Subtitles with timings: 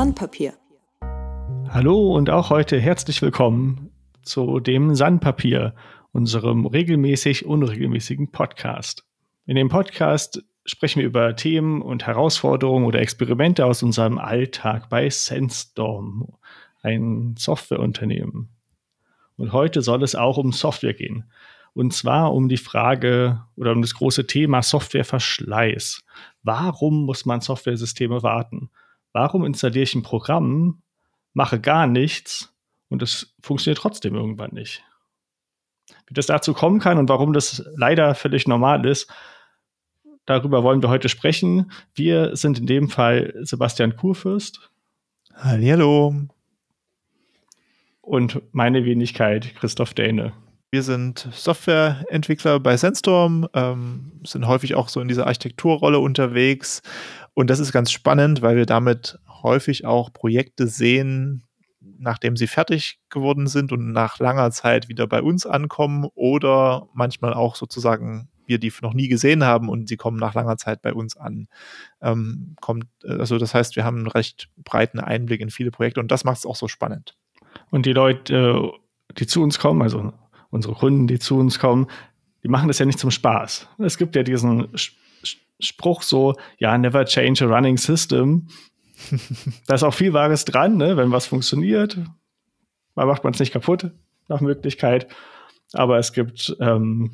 [0.00, 0.54] Sandpapier.
[1.68, 3.90] Hallo und auch heute herzlich willkommen
[4.22, 5.74] zu dem Sandpapier,
[6.12, 9.04] unserem regelmäßig unregelmäßigen Podcast.
[9.44, 15.10] In dem Podcast sprechen wir über Themen und Herausforderungen oder Experimente aus unserem Alltag bei
[15.10, 16.32] Sandstorm,
[16.80, 18.48] ein Softwareunternehmen.
[19.36, 21.30] Und heute soll es auch um Software gehen.
[21.74, 26.02] Und zwar um die Frage oder um das große Thema Softwareverschleiß.
[26.42, 28.70] Warum muss man Softwaresysteme warten?
[29.12, 30.82] Warum installiere ich ein Programm,
[31.32, 32.54] mache gar nichts
[32.88, 34.84] und es funktioniert trotzdem irgendwann nicht?
[36.06, 39.12] Wie das dazu kommen kann und warum das leider völlig normal ist,
[40.26, 41.72] darüber wollen wir heute sprechen.
[41.94, 44.70] Wir sind in dem Fall Sebastian Kurfürst.
[45.34, 46.14] Hallo.
[48.00, 50.32] Und meine Wenigkeit Christoph Däne.
[50.72, 56.82] Wir sind Softwareentwickler bei Sandstorm, ähm, sind häufig auch so in dieser Architekturrolle unterwegs.
[57.34, 61.44] Und das ist ganz spannend, weil wir damit häufig auch Projekte sehen,
[61.80, 67.34] nachdem sie fertig geworden sind und nach langer Zeit wieder bei uns ankommen oder manchmal
[67.34, 70.92] auch sozusagen wir die noch nie gesehen haben und sie kommen nach langer Zeit bei
[70.92, 71.46] uns an.
[72.02, 76.10] Ähm, kommt, also das heißt, wir haben einen recht breiten Einblick in viele Projekte und
[76.10, 77.16] das macht es auch so spannend.
[77.70, 78.72] Und die Leute,
[79.16, 80.12] die zu uns kommen, also
[80.50, 81.86] unsere Kunden, die zu uns kommen,
[82.42, 83.68] die machen das ja nicht zum Spaß.
[83.78, 84.68] Es gibt ja diesen
[85.62, 88.48] Spruch so, ja, never change a running system.
[89.66, 90.96] da ist auch viel Wahres dran, ne?
[90.96, 91.98] wenn was funktioniert.
[92.94, 93.90] Man macht man es nicht kaputt,
[94.28, 95.08] nach Möglichkeit.
[95.72, 97.12] Aber es gibt ähm,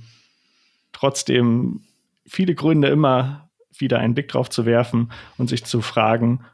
[0.92, 1.82] trotzdem
[2.26, 6.44] viele Gründe, immer wieder einen Blick drauf zu werfen und sich zu fragen,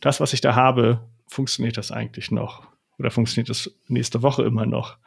[0.00, 2.66] das, was ich da habe, funktioniert das eigentlich noch?
[2.98, 4.98] Oder funktioniert das nächste Woche immer noch?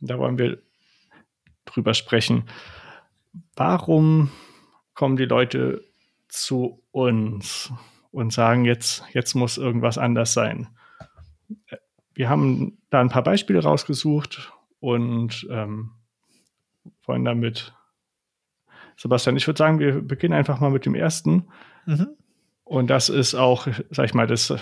[0.00, 0.58] Da wollen wir
[1.64, 2.44] drüber sprechen.
[3.54, 4.30] Warum
[5.00, 5.82] kommen die Leute
[6.28, 7.72] zu uns
[8.10, 10.68] und sagen, jetzt, jetzt muss irgendwas anders sein?
[12.12, 15.92] Wir haben da ein paar Beispiele rausgesucht und ähm,
[17.06, 17.72] wollen damit,
[18.98, 21.48] Sebastian, ich würde sagen, wir beginnen einfach mal mit dem ersten.
[21.86, 22.08] Mhm.
[22.64, 24.52] Und das ist auch, sag ich mal, das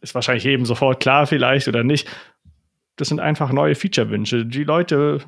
[0.00, 2.08] ist wahrscheinlich jedem sofort klar vielleicht oder nicht
[2.98, 4.44] das sind einfach neue Feature-Wünsche.
[4.44, 5.20] Die Leute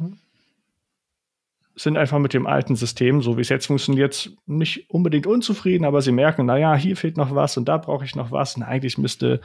[1.82, 6.02] sind einfach mit dem alten System, so wie es jetzt funktioniert, nicht unbedingt unzufrieden, aber
[6.02, 8.56] sie merken, naja, hier fehlt noch was und da brauche ich noch was.
[8.56, 9.40] Und eigentlich müsste,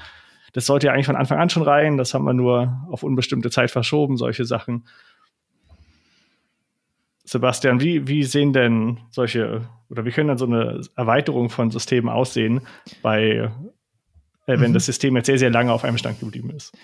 [0.52, 3.52] das sollte ja eigentlich von Anfang an schon rein, das haben wir nur auf unbestimmte
[3.52, 4.86] Zeit verschoben, solche Sachen.
[7.24, 12.10] Sebastian, wie, wie sehen denn solche, oder wie können dann so eine Erweiterung von Systemen
[12.10, 12.62] aussehen,
[13.02, 13.50] bei,
[14.46, 14.74] äh, wenn mhm.
[14.74, 16.78] das System jetzt sehr, sehr lange auf einem Stand geblieben ist?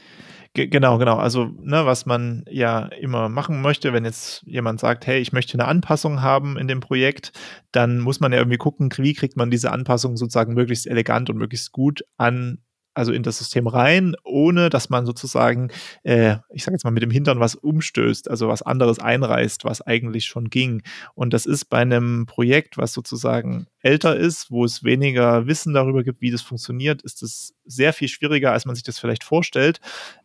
[0.53, 1.17] Genau, genau.
[1.17, 5.53] Also, ne, was man ja immer machen möchte, wenn jetzt jemand sagt, hey, ich möchte
[5.53, 7.31] eine Anpassung haben in dem Projekt,
[7.71, 11.37] dann muss man ja irgendwie gucken, wie kriegt man diese Anpassung sozusagen möglichst elegant und
[11.37, 12.59] möglichst gut an
[12.93, 15.71] also in das System rein, ohne dass man sozusagen,
[16.03, 19.81] äh, ich sage jetzt mal, mit dem Hintern was umstößt, also was anderes einreißt, was
[19.81, 20.81] eigentlich schon ging.
[21.15, 26.03] Und das ist bei einem Projekt, was sozusagen älter ist, wo es weniger Wissen darüber
[26.03, 29.79] gibt, wie das funktioniert, ist es sehr viel schwieriger, als man sich das vielleicht vorstellt.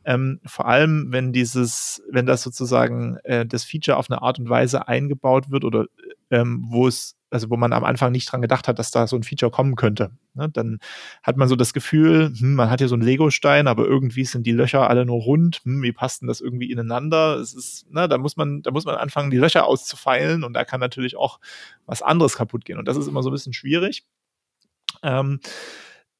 [0.04, 4.48] Ähm, vor allem, wenn dieses, wenn das sozusagen äh, das Feature auf eine Art und
[4.48, 5.86] Weise eingebaut wird oder
[6.30, 9.16] ähm, wo es also wo man am Anfang nicht dran gedacht hat, dass da so
[9.16, 10.10] ein Feature kommen könnte.
[10.34, 10.48] Ne?
[10.48, 10.78] Dann
[11.22, 14.46] hat man so das Gefühl, hm, man hat hier so einen Lego-Stein, aber irgendwie sind
[14.46, 15.60] die Löcher alle nur rund.
[15.64, 17.36] Hm, wie passt denn das irgendwie ineinander?
[17.36, 20.64] Es ist, ne, da muss man, da muss man anfangen, die Löcher auszufeilen und da
[20.64, 21.40] kann natürlich auch
[21.86, 22.78] was anderes kaputt gehen.
[22.78, 24.04] Und das ist immer so ein bisschen schwierig.
[25.02, 25.40] Ähm,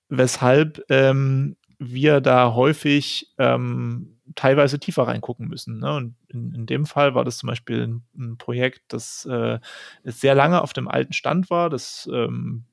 [0.09, 5.79] weshalb ähm, wir da häufig ähm, teilweise tiefer reingucken müssen.
[5.79, 5.95] Ne?
[5.95, 9.59] Und in, in, dem Fall war das zum Beispiel ein, ein Projekt, das äh,
[10.05, 12.65] sehr lange auf dem alten Stand war, das ähm,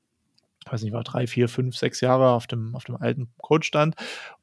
[0.64, 3.66] ich weiß nicht, war drei, vier, fünf, sechs Jahre auf dem, auf dem alten Code
[3.66, 3.96] stand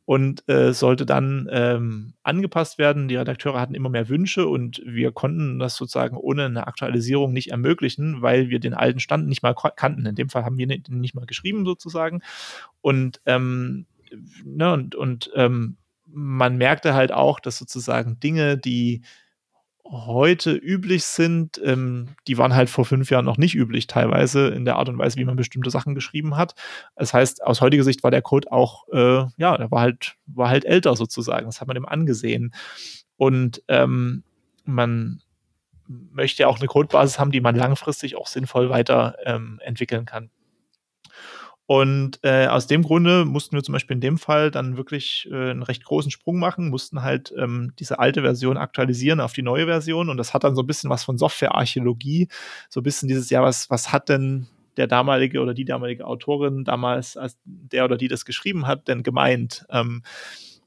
[0.05, 3.07] und äh, sollte dann ähm, angepasst werden.
[3.07, 7.49] Die Redakteure hatten immer mehr Wünsche und wir konnten das sozusagen ohne eine Aktualisierung nicht
[7.49, 10.05] ermöglichen, weil wir den alten Stand nicht mal kannten.
[10.05, 12.21] In dem Fall haben wir den nicht mal geschrieben sozusagen.
[12.81, 13.87] Und, ähm,
[14.43, 15.77] ne, und, und ähm,
[16.13, 19.01] man merkte halt auch, dass sozusagen Dinge, die
[19.91, 24.63] heute üblich sind, ähm, die waren halt vor fünf Jahren noch nicht üblich, teilweise in
[24.63, 26.55] der Art und Weise, wie man bestimmte Sachen geschrieben hat.
[26.95, 30.49] Das heißt, aus heutiger Sicht war der Code auch, äh, ja, der war halt, war
[30.49, 31.45] halt älter sozusagen.
[31.47, 32.53] Das hat man ihm angesehen.
[33.17, 34.23] Und ähm,
[34.63, 35.21] man
[35.87, 40.29] möchte ja auch eine Codebasis haben, die man langfristig auch sinnvoll weiterentwickeln ähm, kann.
[41.71, 45.51] Und äh, aus dem Grunde mussten wir zum Beispiel in dem Fall dann wirklich äh,
[45.51, 49.67] einen recht großen Sprung machen, mussten halt ähm, diese alte Version aktualisieren auf die neue
[49.67, 50.09] Version.
[50.09, 52.27] Und das hat dann so ein bisschen was von Softwarearchäologie,
[52.67, 56.65] so ein bisschen dieses, ja, was, was hat denn der damalige oder die damalige Autorin
[56.65, 59.65] damals, als der oder die das geschrieben hat, denn gemeint?
[59.69, 60.03] Ähm,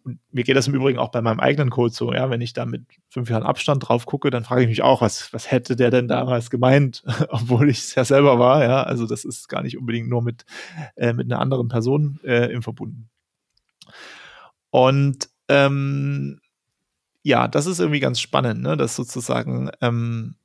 [0.04, 2.52] und mir geht das im Übrigen auch bei meinem eigenen Code so, ja, wenn ich
[2.52, 5.76] da mit fünf Jahren Abstand drauf gucke, dann frage ich mich auch, was, was hätte
[5.76, 8.82] der denn damals gemeint, obwohl ich es ja selber war, ja.
[8.82, 10.44] Also das ist gar nicht unbedingt nur mit,
[10.96, 13.08] äh, mit einer anderen Person äh, im Verbunden.
[14.70, 16.40] Und ähm,
[17.22, 18.76] ja, das ist irgendwie ganz spannend, ne?
[18.76, 20.36] dass sozusagen ähm,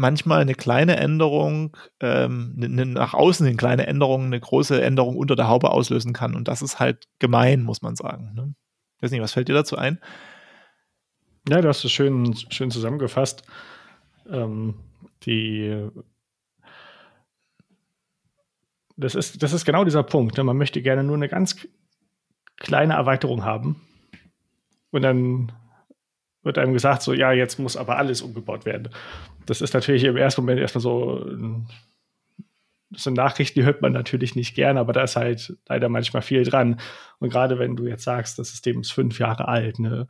[0.00, 5.16] manchmal eine kleine Änderung, ähm, eine, ne, nach außen eine kleine Änderung, eine große Änderung
[5.16, 6.34] unter der Haube auslösen kann.
[6.34, 8.32] Und das ist halt gemein, muss man sagen.
[8.34, 8.54] Ne?
[8.96, 10.00] Ich weiß nicht, was fällt dir dazu ein?
[11.48, 13.42] Ja, du hast es schön, schön zusammengefasst.
[14.30, 14.74] Ähm,
[15.24, 15.90] die
[18.96, 20.36] das ist, das ist genau dieser Punkt.
[20.36, 20.44] Ne?
[20.44, 21.66] Man möchte gerne nur eine ganz
[22.56, 23.80] kleine Erweiterung haben.
[24.90, 25.52] Und dann
[26.42, 28.88] wird einem gesagt, so, ja, jetzt muss aber alles umgebaut werden.
[29.46, 31.24] Das ist natürlich im ersten Moment erstmal so,
[32.90, 36.22] das sind Nachrichten, die hört man natürlich nicht gern, aber da ist halt leider manchmal
[36.22, 36.80] viel dran.
[37.18, 40.08] Und gerade wenn du jetzt sagst, das System ist fünf Jahre alt, ne,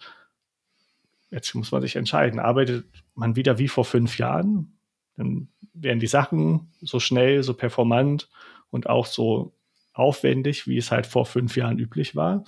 [1.31, 4.79] jetzt muss man sich entscheiden, arbeitet man wieder wie vor fünf Jahren,
[5.17, 8.29] dann werden die Sachen so schnell, so performant
[8.71, 9.53] und auch so
[9.93, 12.45] aufwendig, wie es halt vor fünf Jahren üblich war.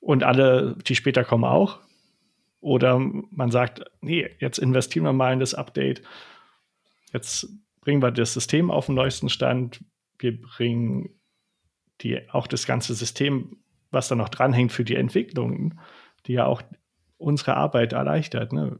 [0.00, 1.78] Und alle, die später kommen, auch.
[2.62, 6.02] Oder man sagt, nee, jetzt investieren wir mal in das Update.
[7.12, 7.48] Jetzt
[7.80, 9.84] bringen wir das System auf den neuesten Stand.
[10.16, 11.10] Wir bringen
[12.00, 13.56] die, auch das ganze System,
[13.90, 15.74] was da noch dranhängt für die Entwicklung,
[16.26, 16.62] die ja auch
[17.18, 18.52] unsere Arbeit erleichtert.
[18.52, 18.78] Ne?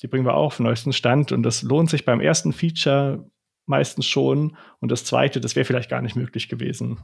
[0.00, 1.32] Die bringen wir auch auf den neuesten Stand.
[1.32, 3.28] Und das lohnt sich beim ersten Feature
[3.66, 4.56] meistens schon.
[4.78, 6.98] Und das zweite, das wäre vielleicht gar nicht möglich gewesen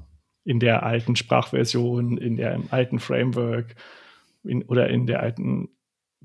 [0.45, 3.75] in der alten Sprachversion, in der alten Framework
[4.45, 5.69] in, oder in der alten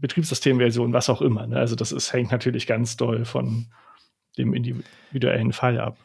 [0.01, 1.47] Betriebssystemversion, was auch immer.
[1.47, 1.57] Ne?
[1.57, 3.67] Also das ist, hängt natürlich ganz doll von
[4.37, 5.97] dem individuellen Fall ab.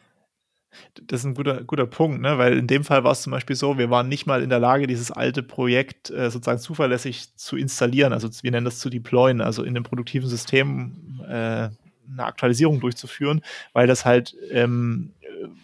[1.07, 2.37] Das ist ein guter, guter Punkt, ne?
[2.37, 4.59] weil in dem Fall war es zum Beispiel so, wir waren nicht mal in der
[4.59, 9.41] Lage, dieses alte Projekt äh, sozusagen zuverlässig zu installieren, also wir nennen das zu deployen,
[9.41, 11.69] also in dem produktiven System äh,
[12.09, 13.41] eine Aktualisierung durchzuführen,
[13.73, 15.13] weil das halt ähm,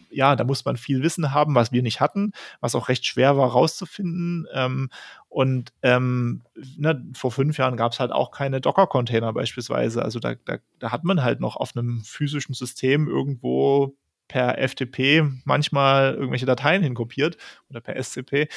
[0.09, 3.37] ja, da muss man viel Wissen haben, was wir nicht hatten, was auch recht schwer
[3.37, 4.47] war rauszufinden.
[4.53, 4.89] Ähm,
[5.29, 6.41] und ähm,
[6.77, 10.03] ne, vor fünf Jahren gab es halt auch keine Docker-Container beispielsweise.
[10.03, 13.95] Also da, da, da hat man halt noch auf einem physischen System irgendwo
[14.27, 17.37] per FTP manchmal irgendwelche Dateien hinkopiert
[17.69, 18.47] oder per SCP.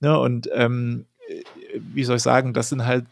[0.00, 1.42] Ne, und ähm, äh,
[1.74, 3.06] wie soll ich sagen, das sind halt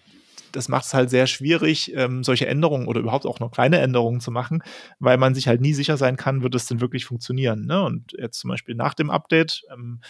[0.53, 4.21] das macht es halt sehr schwierig, ähm, solche Änderungen oder überhaupt auch noch kleine Änderungen
[4.21, 4.63] zu machen,
[4.99, 7.67] weil man sich halt nie sicher sein kann, wird es denn wirklich funktionieren.
[7.67, 7.83] Ne?
[7.83, 10.01] Und jetzt zum Beispiel nach dem Update ähm,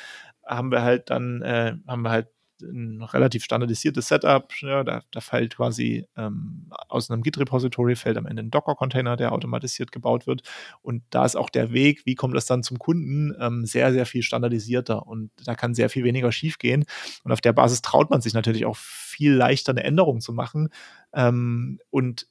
[0.47, 2.29] haben wir halt dann, äh, haben wir halt
[2.63, 4.53] ein relativ standardisiertes Setup.
[4.61, 9.33] Ja, da, da fällt quasi ähm, aus einem Git-Repository fällt am Ende ein Docker-Container, der
[9.33, 10.43] automatisiert gebaut wird.
[10.83, 14.07] Und da ist auch der Weg, wie kommt das dann zum Kunden, ähm, sehr, sehr
[14.07, 15.07] viel standardisierter.
[15.07, 16.85] Und da kann sehr viel weniger schiefgehen.
[17.25, 20.69] Und auf der Basis traut man sich natürlich auch viel leichter eine Änderung zu machen.
[21.13, 22.27] Ähm, und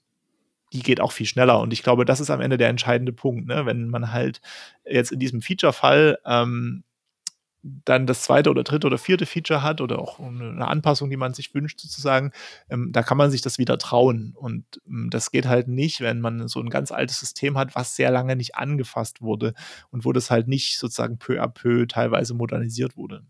[0.73, 1.59] die geht auch viel schneller.
[1.59, 3.47] Und ich glaube, das ist am Ende der entscheidende Punkt.
[3.47, 3.65] Ne?
[3.65, 4.41] Wenn man halt
[4.85, 6.83] jetzt in diesem Feature-Fall ähm,
[7.85, 11.33] dann das zweite oder dritte oder vierte Feature hat oder auch eine Anpassung, die man
[11.33, 12.31] sich wünscht, sozusagen,
[12.69, 14.33] ähm, da kann man sich das wieder trauen.
[14.35, 17.95] Und ähm, das geht halt nicht, wenn man so ein ganz altes System hat, was
[17.95, 19.53] sehr lange nicht angefasst wurde
[19.89, 23.23] und wo das halt nicht sozusagen peu à peu teilweise modernisiert wurde.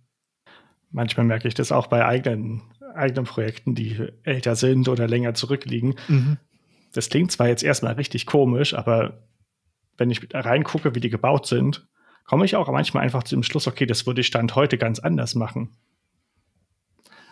[0.92, 2.62] Manchmal merke ich das auch bei eigenen,
[2.96, 5.96] eigenen Projekten, die älter sind oder länger zurückliegen.
[6.08, 6.38] Mhm.
[6.94, 9.28] Das klingt zwar jetzt erstmal richtig komisch, aber
[9.98, 11.88] wenn ich reingucke, wie die gebaut sind,
[12.28, 15.34] komme ich auch manchmal einfach zum Schluss, okay, das würde ich Stand heute ganz anders
[15.34, 15.76] machen.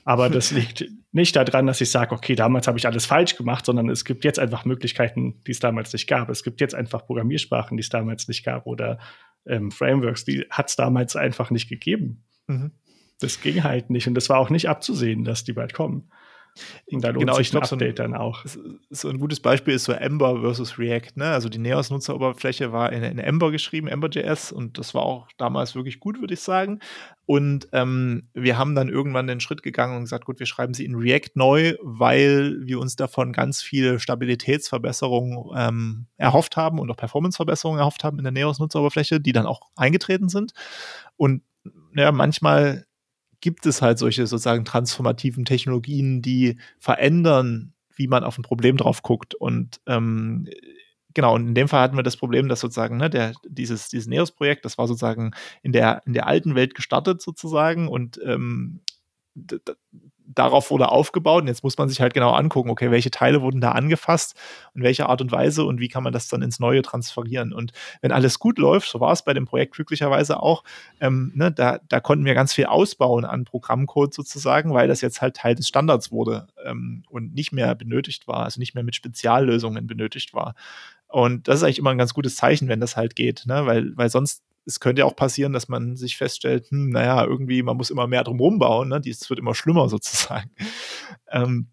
[0.06, 3.66] Aber das liegt nicht daran, dass ich sage, okay, damals habe ich alles falsch gemacht,
[3.66, 6.30] sondern es gibt jetzt einfach Möglichkeiten, die es damals nicht gab.
[6.30, 8.98] Es gibt jetzt einfach Programmiersprachen, die es damals nicht gab oder
[9.46, 12.24] ähm, Frameworks, die hat es damals einfach nicht gegeben.
[12.48, 12.72] Mhm.
[13.20, 16.10] Das ging halt nicht und das war auch nicht abzusehen, dass die bald kommen.
[16.92, 18.46] Und da lohnt genau, sich ein Update so ein, dann auch.
[18.90, 21.12] So ein gutes Beispiel ist so Ember versus React.
[21.16, 21.26] Ne?
[21.26, 26.00] Also die Neos-Nutzeroberfläche war in, in Ember geschrieben, Ember.js, und das war auch damals wirklich
[26.00, 26.80] gut, würde ich sagen.
[27.26, 30.86] Und ähm, wir haben dann irgendwann den Schritt gegangen und gesagt, gut, wir schreiben sie
[30.86, 36.98] in React neu, weil wir uns davon ganz viele Stabilitätsverbesserungen ähm, erhofft haben und auch
[36.98, 40.54] Performanceverbesserungen erhofft haben in der Neos-Nutzeroberfläche, die dann auch eingetreten sind.
[41.18, 41.42] Und
[41.96, 42.86] ja, manchmal
[43.42, 49.02] gibt es halt solche sozusagen transformativen Technologien, die verändern, wie man auf ein Problem drauf
[49.02, 49.36] guckt.
[49.36, 50.48] Und ähm,
[51.14, 54.08] genau, und in dem Fall hatten wir das Problem, dass sozusagen ne, der, dieses, dieses
[54.08, 55.32] Neos-Projekt, das war sozusagen
[55.64, 58.82] in der, in der alten Welt gestartet sozusagen und ähm,
[60.36, 63.62] darauf wurde aufgebaut und jetzt muss man sich halt genau angucken, okay, welche Teile wurden
[63.62, 64.36] da angefasst
[64.74, 67.54] und welche Art und Weise und wie kann man das dann ins Neue transferieren.
[67.54, 70.64] Und wenn alles gut läuft, so war es bei dem Projekt glücklicherweise auch,
[71.00, 75.22] ähm, ne, da, da konnten wir ganz viel ausbauen an Programmcode sozusagen, weil das jetzt
[75.22, 78.96] halt Teil des Standards wurde ähm, und nicht mehr benötigt war, also nicht mehr mit
[78.96, 80.56] Speziallösungen benötigt war.
[81.08, 83.66] Und das ist eigentlich immer ein ganz gutes Zeichen, wenn das halt geht, ne?
[83.66, 87.64] weil, weil sonst es könnte ja auch passieren, dass man sich feststellt, hm, naja, irgendwie,
[87.64, 89.02] man muss immer mehr drum rumbauen, ne?
[89.02, 90.52] Dies wird immer schlimmer sozusagen.
[91.30, 91.68] Ähm,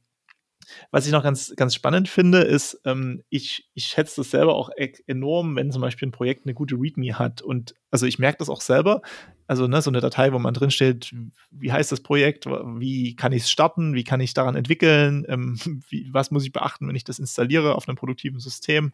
[0.91, 4.71] was ich noch ganz, ganz spannend finde, ist, ähm, ich, ich schätze das selber auch
[4.77, 7.43] e enorm, wenn zum Beispiel ein Projekt eine gute README hat.
[7.43, 9.03] Und also ich merke das auch selber.
[9.47, 11.15] Also ne, so eine Datei, wo man drin steht,
[11.51, 15.59] wie heißt das Projekt, wie kann ich es starten, wie kann ich daran entwickeln, ähm,
[15.89, 18.93] wie, was muss ich beachten, wenn ich das installiere auf einem produktiven System,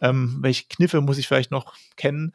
[0.00, 2.32] ähm, welche Kniffe muss ich vielleicht noch kennen.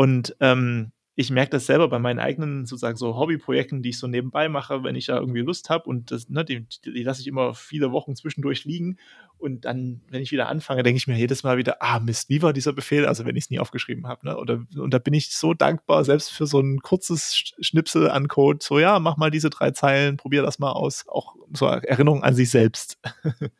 [0.00, 4.06] Und ähm, ich merke das selber bei meinen eigenen sozusagen so Hobbyprojekten, die ich so
[4.06, 7.26] nebenbei mache, wenn ich da irgendwie Lust habe und das, ne, die, die lasse ich
[7.26, 8.96] immer viele Wochen zwischendurch liegen
[9.36, 12.40] und dann, wenn ich wieder anfange, denke ich mir jedes Mal wieder, ah Mist, wie
[12.40, 14.38] war dieser Befehl, also wenn ich es nie aufgeschrieben habe, ne?
[14.38, 18.60] Oder und da bin ich so dankbar, selbst für so ein kurzes Schnipsel an Code,
[18.62, 22.34] so ja, mach mal diese drei Zeilen, probier das mal aus, auch so Erinnerung an
[22.34, 22.98] sich selbst.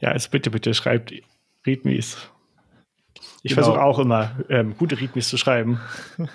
[0.00, 1.14] ja, also bitte, bitte schreibt
[1.64, 2.28] Readmes
[3.48, 3.66] ich genau.
[3.66, 5.80] versuche auch immer, ähm, gute Readmes zu schreiben,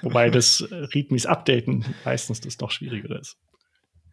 [0.01, 3.38] wobei das Readmes updaten meistens das doch schwieriger ist.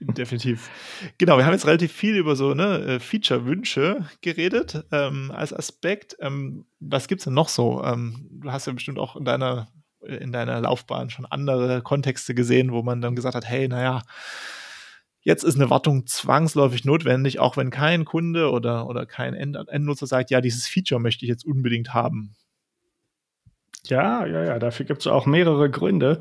[0.01, 0.71] Definitiv.
[1.19, 6.17] Genau, wir haben jetzt relativ viel über so ne, äh, Feature-Wünsche geredet ähm, als Aspekt.
[6.21, 7.85] Ähm, was gibt es denn noch so?
[7.85, 9.69] Ähm, du hast ja bestimmt auch in deiner,
[10.03, 14.03] äh, in deiner Laufbahn schon andere Kontexte gesehen, wo man dann gesagt hat, hey, naja,
[15.23, 20.31] Jetzt ist eine Wartung zwangsläufig notwendig, auch wenn kein Kunde oder, oder kein Endnutzer sagt,
[20.31, 22.35] ja, dieses Feature möchte ich jetzt unbedingt haben.
[23.85, 26.21] Ja, ja, ja, dafür gibt es auch mehrere Gründe.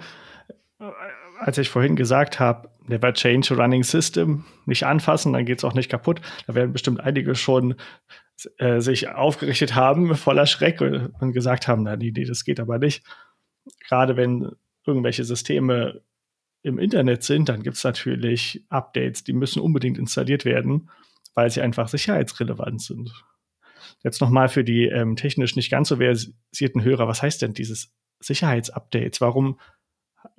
[1.40, 5.64] Als ich vorhin gesagt habe, never change a running system, nicht anfassen, dann geht es
[5.64, 6.22] auch nicht kaputt.
[6.48, 7.76] Da werden bestimmt einige schon
[8.58, 12.80] äh, sich aufgerichtet haben, voller Schreck und gesagt haben, na, nee, nee, das geht aber
[12.80, 13.04] nicht.
[13.88, 14.52] Gerade wenn
[14.86, 16.02] irgendwelche Systeme
[16.62, 20.90] im Internet sind, dann gibt es natürlich Updates, die müssen unbedingt installiert werden,
[21.34, 23.12] weil sie einfach sicherheitsrelevant sind.
[24.04, 27.92] Jetzt nochmal für die ähm, technisch nicht ganz so versierten Hörer, was heißt denn dieses
[28.20, 29.22] Sicherheitsupdates?
[29.22, 29.60] Warum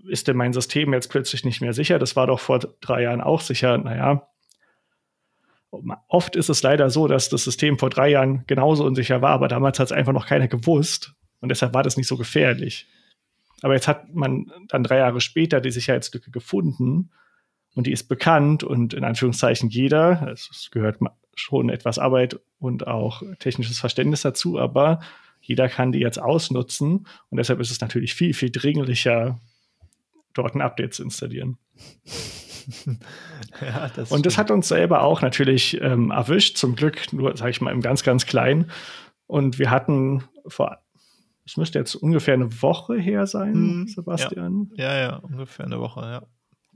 [0.08, 1.98] ist denn mein System jetzt plötzlich nicht mehr sicher?
[1.98, 3.78] Das war doch vor drei Jahren auch sicher.
[3.78, 4.28] Naja,
[6.08, 9.48] oft ist es leider so, dass das System vor drei Jahren genauso unsicher war, aber
[9.48, 12.86] damals hat es einfach noch keiner gewusst und deshalb war das nicht so gefährlich.
[13.62, 17.10] Aber jetzt hat man dann drei Jahre später die Sicherheitslücke gefunden
[17.74, 21.00] und die ist bekannt und in Anführungszeichen jeder, es gehört
[21.34, 25.00] schon etwas Arbeit und auch technisches Verständnis dazu, aber
[25.40, 29.40] jeder kann die jetzt ausnutzen und deshalb ist es natürlich viel, viel dringlicher,
[30.34, 31.56] dort ein Update zu installieren.
[33.60, 37.50] ja, das und das hat uns selber auch natürlich ähm, erwischt, zum Glück nur, sage
[37.50, 38.70] ich mal, im ganz, ganz kleinen.
[39.26, 40.78] Und wir hatten vor,
[41.46, 44.70] es müsste jetzt ungefähr eine Woche her sein, hm, Sebastian.
[44.74, 44.92] Ja.
[44.92, 46.22] ja, ja, ungefähr eine Woche, ja.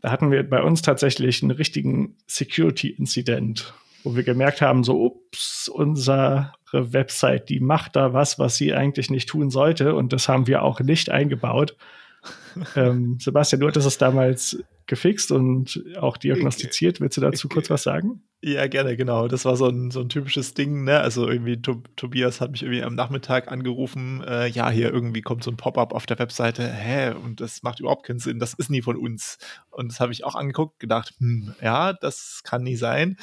[0.01, 3.73] Da hatten wir bei uns tatsächlich einen richtigen Security-Incident
[4.05, 9.11] wo wir gemerkt haben, so, ups, unsere Website, die macht da was, was sie eigentlich
[9.11, 9.95] nicht tun sollte.
[9.95, 11.77] Und das haben wir auch nicht eingebaut.
[12.77, 17.01] ähm, Sebastian, du hattest es damals gefixt und auch diagnostiziert.
[17.01, 18.23] Willst du dazu kurz was sagen?
[18.43, 19.29] Ja, gerne, genau.
[19.29, 21.01] Das war so ein, so ein typisches Ding, ne?
[21.01, 25.51] Also irgendwie Tobias hat mich irgendwie am Nachmittag angerufen, äh, ja, hier irgendwie kommt so
[25.51, 28.83] ein Pop-up auf der Webseite, hä, und das macht überhaupt keinen Sinn, das ist nie
[28.83, 29.39] von uns.
[29.71, 33.17] Und das habe ich auch angeguckt, gedacht, hm, ja, das kann nie sein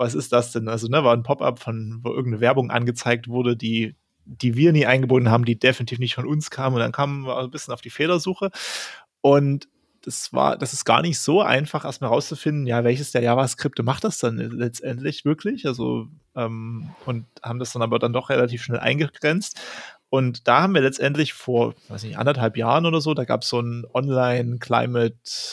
[0.00, 0.66] was ist das denn?
[0.66, 4.86] Also, ne, war ein Pop-up, von wo irgendeine Werbung angezeigt wurde, die, die wir nie
[4.86, 6.72] eingebunden haben, die definitiv nicht von uns kam.
[6.72, 8.50] Und dann kamen wir ein bisschen auf die Fehlersuche.
[9.20, 9.68] Und
[10.00, 14.04] das war, das ist gar nicht so einfach, erstmal rauszufinden, ja, welches der JavaScript macht
[14.04, 15.66] das dann letztendlich wirklich?
[15.66, 19.60] Also, ähm, und haben das dann aber dann doch relativ schnell eingegrenzt.
[20.08, 23.50] Und da haben wir letztendlich vor, weiß nicht, anderthalb Jahren oder so, da gab es
[23.50, 25.12] so einen Online-Climate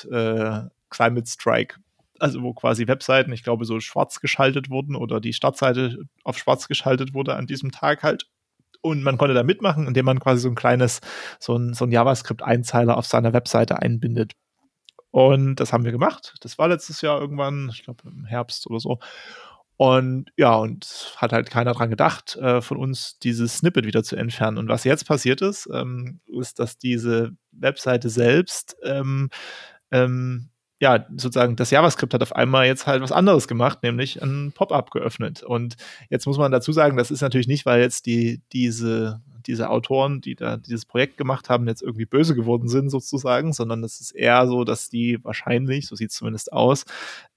[0.09, 1.75] äh, Climate Strike
[2.19, 6.67] also wo quasi Webseiten, ich glaube, so schwarz geschaltet wurden oder die Startseite auf schwarz
[6.67, 8.27] geschaltet wurde an diesem Tag halt.
[8.81, 11.01] Und man konnte da mitmachen, indem man quasi so ein kleines,
[11.39, 14.33] so ein, so ein JavaScript-Einzeiler auf seiner Webseite einbindet.
[15.11, 16.35] Und das haben wir gemacht.
[16.41, 18.99] Das war letztes Jahr irgendwann, ich glaube im Herbst oder so.
[19.77, 24.15] Und ja, und hat halt keiner dran gedacht, äh, von uns dieses Snippet wieder zu
[24.15, 24.57] entfernen.
[24.57, 29.29] Und was jetzt passiert ist, ähm, ist, dass diese Webseite selbst ähm,
[29.91, 34.51] ähm, ja, sozusagen das JavaScript hat auf einmal jetzt halt was anderes gemacht, nämlich ein
[34.53, 35.41] Pop-up geöffnet.
[35.41, 35.75] Und
[36.09, 40.21] jetzt muss man dazu sagen, das ist natürlich nicht, weil jetzt die, diese, diese Autoren,
[40.21, 44.11] die da dieses Projekt gemacht haben, jetzt irgendwie böse geworden sind sozusagen, sondern es ist
[44.11, 46.85] eher so, dass die wahrscheinlich, so sieht es zumindest aus,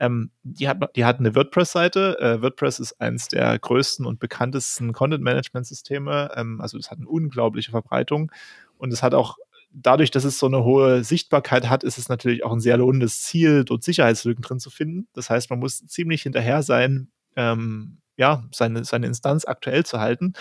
[0.01, 2.19] ähm, die, hat, die hatten eine WordPress-Seite.
[2.21, 6.33] Äh, WordPress ist eines der größten und bekanntesten Content-Management-Systeme.
[6.35, 8.31] Ähm, also es hat eine unglaubliche Verbreitung
[8.77, 9.39] und es hat auch
[9.73, 13.23] dadurch, dass es so eine hohe Sichtbarkeit hat, ist es natürlich auch ein sehr lohnendes
[13.23, 15.09] Ziel, dort Sicherheitslücken drin zu finden.
[15.15, 20.35] Das heißt, man muss ziemlich hinterher sein, ähm, ja, seine, seine Instanz aktuell zu halten.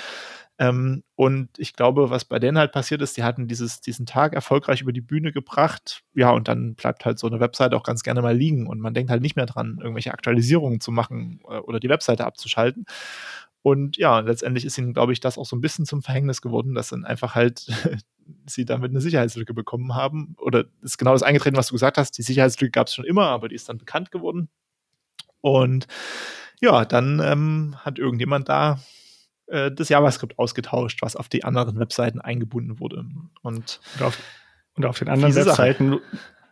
[0.60, 4.34] Ähm, und ich glaube, was bei denen halt passiert ist, die hatten dieses, diesen Tag
[4.34, 6.02] erfolgreich über die Bühne gebracht.
[6.14, 8.94] Ja, und dann bleibt halt so eine Webseite auch ganz gerne mal liegen und man
[8.94, 12.86] denkt halt nicht mehr dran, irgendwelche Aktualisierungen zu machen äh, oder die Webseite abzuschalten.
[13.62, 16.76] Und ja, letztendlich ist ihnen, glaube ich, das auch so ein bisschen zum Verhängnis geworden,
[16.76, 17.68] dass dann einfach halt
[18.46, 20.36] sie damit eine Sicherheitslücke bekommen haben.
[20.38, 22.18] Oder ist genau das eingetreten, was du gesagt hast.
[22.18, 24.50] Die Sicherheitslücke gab es schon immer, aber die ist dann bekannt geworden.
[25.42, 25.88] Und
[26.62, 28.80] ja, dann ähm, hat irgendjemand da
[29.48, 33.06] äh, das JavaScript ausgetauscht, was auf die anderen Webseiten eingebunden wurde.
[33.42, 34.18] Und, und, auf,
[34.76, 36.00] und auf, den anderen Webseiten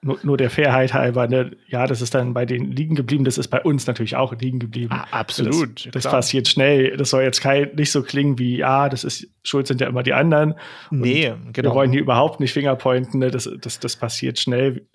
[0.01, 1.51] nur, nur, der Fairheit halber, ne?
[1.68, 4.60] ja, das ist dann bei denen liegen geblieben, das ist bei uns natürlich auch liegen
[4.60, 4.94] geblieben.
[4.94, 5.86] Ah, absolut.
[5.88, 6.96] Das, das passiert schnell.
[6.98, 10.04] Das soll jetzt kein, nicht so klingen wie, ja, das ist, schuld sind ja immer
[10.04, 10.54] die anderen.
[10.92, 11.70] Und nee, genau.
[11.70, 13.32] Wir wollen hier überhaupt nicht Fingerpointen, ne?
[13.32, 14.88] das, das, das passiert schnell,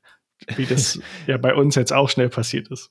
[0.57, 2.91] wie das ja bei uns jetzt auch schnell passiert ist.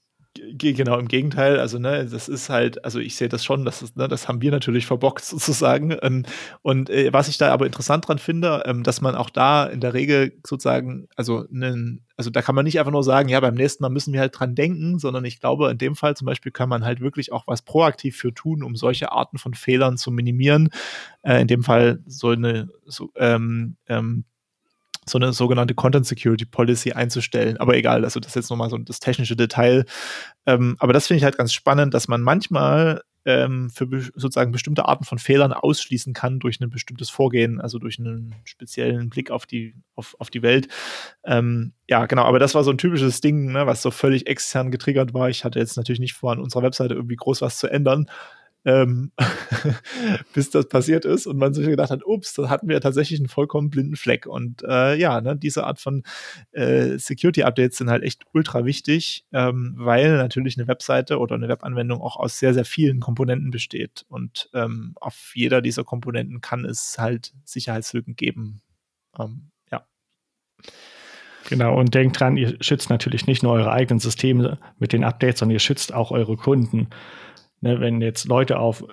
[0.58, 1.60] Genau, im Gegenteil.
[1.60, 4.42] Also, ne, das ist halt, also ich sehe das schon, das, ist, ne, das haben
[4.42, 5.96] wir natürlich verbockt sozusagen.
[6.02, 6.26] Ähm,
[6.62, 9.80] und äh, was ich da aber interessant dran finde, ähm, dass man auch da in
[9.82, 13.56] der Regel sozusagen, also, ne, also da kann man nicht einfach nur sagen, ja, beim
[13.56, 16.52] nächsten Mal müssen wir halt dran denken, sondern ich glaube, in dem Fall zum Beispiel
[16.52, 20.12] kann man halt wirklich auch was proaktiv für tun, um solche Arten von Fehlern zu
[20.12, 20.70] minimieren.
[21.24, 24.26] Äh, in dem Fall so eine, so, ähm, ähm,
[25.08, 27.58] so eine sogenannte Content Security Policy einzustellen.
[27.58, 29.86] Aber egal, also das ist jetzt nochmal so das technische Detail.
[30.46, 34.52] Ähm, aber das finde ich halt ganz spannend, dass man manchmal ähm, für be sozusagen
[34.52, 39.30] bestimmte Arten von Fehlern ausschließen kann durch ein bestimmtes Vorgehen, also durch einen speziellen Blick
[39.32, 40.68] auf die, auf, auf die Welt.
[41.24, 44.72] Ähm, ja, genau, aber das war so ein typisches Ding, ne, was so völlig extern
[44.72, 45.30] getriggert war.
[45.30, 48.08] Ich hatte jetzt natürlich nicht vor, an unserer Webseite irgendwie groß was zu ändern
[48.66, 49.12] ähm,
[50.34, 53.30] bis das passiert ist und man sich gedacht hat, ups, da hatten wir tatsächlich einen
[53.30, 54.26] vollkommen blinden Fleck.
[54.26, 56.04] Und äh, ja, ne, diese Art von
[56.52, 62.02] äh, Security-Updates sind halt echt ultra wichtig, ähm, weil natürlich eine Webseite oder eine Webanwendung
[62.02, 64.06] auch aus sehr, sehr vielen Komponenten besteht.
[64.08, 68.62] Und ähm, auf jeder dieser Komponenten kann es halt Sicherheitslücken geben.
[69.18, 69.86] Ähm, ja.
[71.50, 75.40] Genau, und denkt dran, ihr schützt natürlich nicht nur eure eigenen Systeme mit den Updates,
[75.40, 76.88] sondern ihr schützt auch eure Kunden.
[77.64, 78.84] Ne, wenn jetzt Leute auf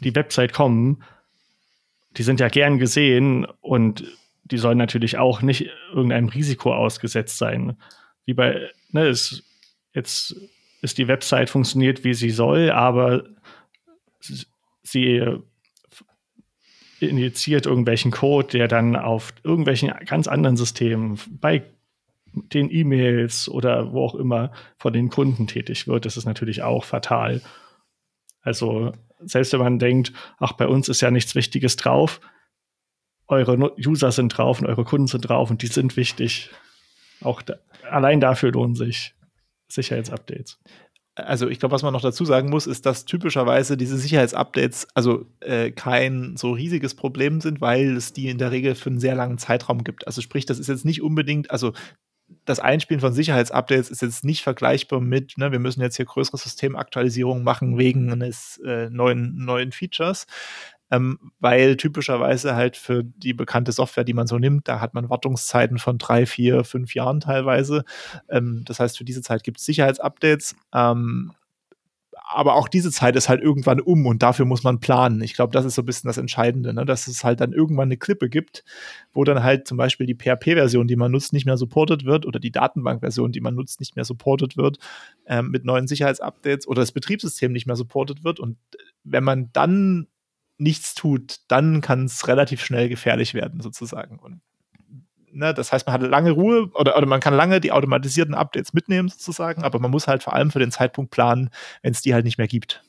[0.00, 1.02] die Website kommen,
[2.16, 4.04] die sind ja gern gesehen und
[4.44, 7.76] die sollen natürlich auch nicht irgendeinem Risiko ausgesetzt sein.
[8.24, 9.44] Wie bei, ne, es,
[9.94, 10.34] jetzt
[10.82, 13.24] ist die Website funktioniert, wie sie soll, aber
[14.82, 15.22] sie
[17.00, 21.62] injiziert irgendwelchen Code, der dann auf irgendwelchen ganz anderen Systemen bei
[22.32, 26.04] den E-Mails oder wo auch immer von den Kunden tätig wird.
[26.04, 27.42] Das ist natürlich auch fatal.
[28.48, 32.20] Also selbst wenn man denkt, ach, bei uns ist ja nichts Wichtiges drauf,
[33.26, 36.50] eure User sind drauf und eure Kunden sind drauf und die sind wichtig.
[37.20, 37.56] Auch da,
[37.90, 39.14] allein dafür lohnen sich
[39.68, 40.58] Sicherheitsupdates.
[41.14, 45.26] Also ich glaube, was man noch dazu sagen muss, ist, dass typischerweise diese Sicherheitsupdates also
[45.40, 49.16] äh, kein so riesiges Problem sind, weil es die in der Regel für einen sehr
[49.16, 50.06] langen Zeitraum gibt.
[50.06, 51.74] Also sprich, das ist jetzt nicht unbedingt, also
[52.44, 56.38] das Einspielen von Sicherheitsupdates ist jetzt nicht vergleichbar mit, ne, wir müssen jetzt hier größere
[56.38, 60.26] Systemaktualisierungen machen wegen eines äh, neuen, neuen Features.
[60.90, 65.10] Ähm, weil typischerweise halt für die bekannte Software, die man so nimmt, da hat man
[65.10, 67.84] Wartungszeiten von drei, vier, fünf Jahren teilweise.
[68.30, 70.56] Ähm, das heißt, für diese Zeit gibt es Sicherheitsupdates.
[70.72, 71.32] Ähm,
[72.30, 75.22] aber auch diese Zeit ist halt irgendwann um und dafür muss man planen.
[75.22, 76.84] Ich glaube, das ist so ein bisschen das Entscheidende, ne?
[76.84, 78.64] dass es halt dann irgendwann eine Klippe gibt,
[79.12, 82.38] wo dann halt zum Beispiel die PHP-Version, die man nutzt, nicht mehr supported wird oder
[82.38, 84.78] die Datenbank-Version, die man nutzt, nicht mehr supported wird
[85.26, 88.40] ähm, mit neuen Sicherheitsupdates oder das Betriebssystem nicht mehr supported wird.
[88.40, 88.58] Und
[89.04, 90.06] wenn man dann
[90.58, 94.18] nichts tut, dann kann es relativ schnell gefährlich werden, sozusagen.
[94.18, 94.42] Und
[95.32, 98.72] Ne, das heißt, man hat lange Ruhe oder, oder man kann lange die automatisierten Updates
[98.72, 101.50] mitnehmen sozusagen, aber man muss halt vor allem für den Zeitpunkt planen,
[101.82, 102.82] wenn es die halt nicht mehr gibt.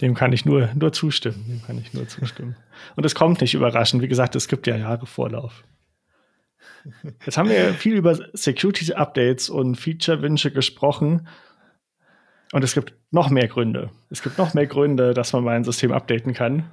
[0.00, 1.44] Dem kann ich nur, nur zustimmen.
[1.48, 2.56] Dem kann ich nur zustimmen.
[2.96, 4.02] Und es kommt nicht überraschend.
[4.02, 5.64] Wie gesagt, es gibt ja Jahre Vorlauf.
[7.24, 11.26] Jetzt haben wir viel über Security-Updates und Feature-Wünsche gesprochen.
[12.52, 13.90] Und es gibt noch mehr Gründe.
[14.10, 16.70] Es gibt noch mehr Gründe, dass man mal ein System updaten kann.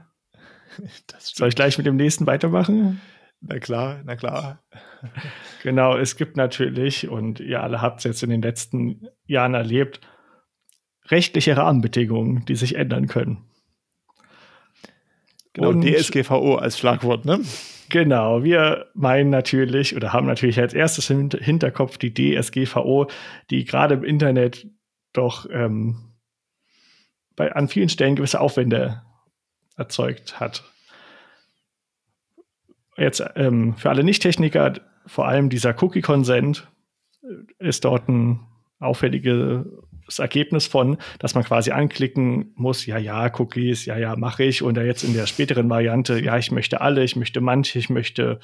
[1.19, 3.01] Soll ich gleich mit dem nächsten weitermachen?
[3.41, 4.63] Na klar, na klar.
[5.63, 10.01] Genau, es gibt natürlich, und ihr alle habt es jetzt in den letzten Jahren erlebt,
[11.07, 13.45] rechtliche Rahmenbedingungen, die sich ändern können.
[15.53, 17.39] Genau, und DSGVO als Schlagwort, ne?
[17.89, 23.07] Genau, wir meinen natürlich oder haben natürlich als erstes im Hinterkopf die DSGVO,
[23.49, 24.67] die gerade im Internet
[25.13, 26.13] doch ähm,
[27.35, 29.03] bei, an vielen Stellen gewisse Aufwände
[29.75, 30.63] erzeugt hat.
[32.97, 34.73] Jetzt ähm, für alle Nicht-Techniker,
[35.05, 36.67] vor allem dieser Cookie-Consent
[37.23, 38.41] äh, ist dort ein
[38.79, 39.65] auffälliges
[40.19, 44.61] Ergebnis von, dass man quasi anklicken muss, ja, ja, Cookies, ja, ja, mache ich.
[44.61, 48.39] Und jetzt in der späteren Variante, ja, ich möchte alle, ich möchte manche, ich möchte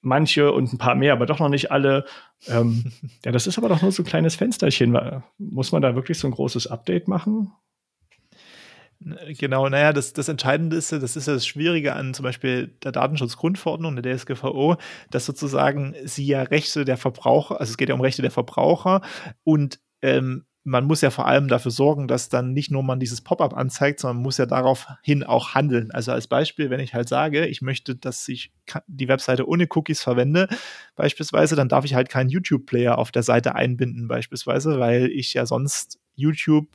[0.00, 2.04] manche und ein paar mehr, aber doch noch nicht alle.
[2.46, 2.92] Ähm,
[3.24, 4.96] ja, das ist aber doch nur so ein kleines Fensterchen.
[5.38, 7.52] Muss man da wirklich so ein großes Update machen?
[9.00, 12.90] Genau, naja, das, das Entscheidende ist, das ist ja das Schwierige an zum Beispiel der
[12.90, 14.76] Datenschutzgrundverordnung, der DSGVO,
[15.10, 19.02] dass sozusagen sie ja Rechte der Verbraucher, also es geht ja um Rechte der Verbraucher
[19.44, 23.22] und ähm, man muss ja vor allem dafür sorgen, dass dann nicht nur man dieses
[23.22, 25.90] Pop-up anzeigt, sondern man muss ja daraufhin auch handeln.
[25.92, 28.52] Also als Beispiel, wenn ich halt sage, ich möchte, dass ich
[28.86, 30.48] die Webseite ohne Cookies verwende,
[30.94, 35.46] beispielsweise, dann darf ich halt keinen YouTube-Player auf der Seite einbinden, beispielsweise, weil ich ja
[35.46, 36.68] sonst YouTube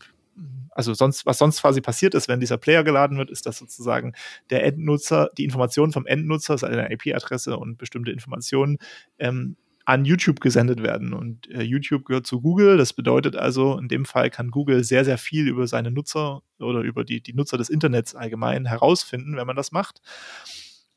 [0.72, 4.14] also sonst, was sonst quasi passiert ist, wenn dieser Player geladen wird, ist, dass sozusagen
[4.50, 8.78] der Endnutzer, die Informationen vom Endnutzer, also eine IP-Adresse und bestimmte Informationen,
[9.20, 11.14] ähm, an YouTube gesendet werden.
[11.14, 12.78] Und äh, YouTube gehört zu Google.
[12.78, 16.82] Das bedeutet also, in dem Fall kann Google sehr, sehr viel über seine Nutzer oder
[16.82, 20.02] über die, die Nutzer des Internets allgemein herausfinden, wenn man das macht.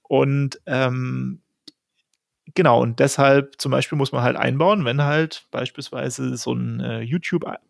[0.03, 1.41] Und ähm,
[2.55, 7.01] genau, und deshalb zum Beispiel muss man halt einbauen, wenn halt beispielsweise so ein äh,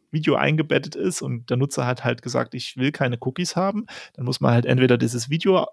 [0.06, 4.24] YouTube-Video eingebettet ist und der Nutzer hat halt gesagt, ich will keine Cookies haben, dann
[4.24, 5.66] muss man halt entweder dieses Video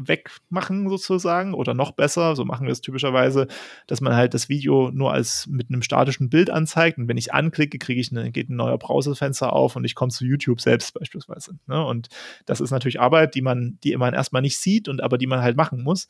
[0.00, 3.48] wegmachen sozusagen oder noch besser, so machen wir es typischerweise,
[3.88, 7.34] dass man halt das Video nur als mit einem statischen Bild anzeigt und wenn ich
[7.34, 10.94] anklicke, kriege ich eine, geht ein neuer Browserfenster auf und ich komme zu YouTube selbst
[10.94, 11.58] beispielsweise.
[11.66, 11.84] Ne?
[11.84, 12.08] Und
[12.46, 15.42] das ist natürlich Arbeit, die man, die man erstmal nicht sieht und aber die man
[15.42, 16.06] halt machen muss.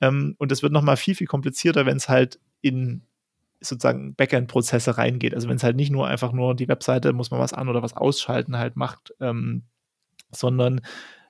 [0.00, 3.02] Ähm, und es wird nochmal viel, viel komplizierter, wenn es halt in
[3.60, 5.34] sozusagen Backend-Prozesse reingeht.
[5.34, 7.82] Also wenn es halt nicht nur einfach nur die Webseite, muss man was an oder
[7.82, 9.64] was ausschalten halt macht, ähm,
[10.30, 10.80] sondern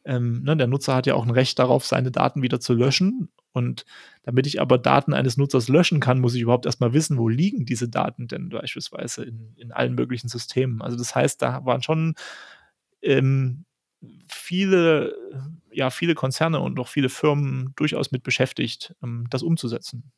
[0.05, 3.29] ähm, ne, der Nutzer hat ja auch ein Recht darauf, seine Daten wieder zu löschen.
[3.53, 3.85] Und
[4.23, 7.67] damit ich aber Daten eines Nutzers löschen kann, muss ich überhaupt erstmal wissen, wo liegen
[7.67, 10.83] diese Daten denn beispielsweise in, in allen möglichen Systemen.
[10.83, 12.15] Also das heißt, da waren schon
[13.03, 13.65] ähm,
[14.29, 15.15] viele,
[15.73, 20.13] ja, viele Konzerne und auch viele Firmen durchaus mit beschäftigt, ähm, das umzusetzen.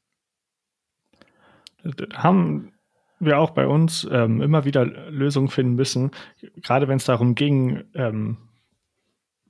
[2.15, 2.73] Haben
[3.21, 6.11] wir auch bei uns ähm, immer wieder Lösungen finden müssen,
[6.57, 8.39] gerade wenn es darum ging, ähm,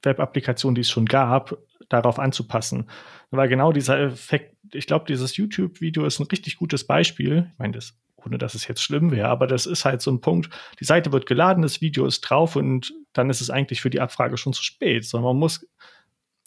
[0.02, 1.56] Web-Applikationen, die es schon gab,
[1.88, 2.88] darauf anzupassen.
[3.30, 7.50] Weil genau dieser Effekt, ich glaube, dieses YouTube-Video ist ein richtig gutes Beispiel.
[7.52, 10.20] Ich meine, das, ohne dass es jetzt schlimm wäre, aber das ist halt so ein
[10.20, 10.50] Punkt.
[10.80, 14.00] Die Seite wird geladen, das Video ist drauf und dann ist es eigentlich für die
[14.00, 15.04] Abfrage schon zu spät.
[15.04, 15.68] Sondern man muss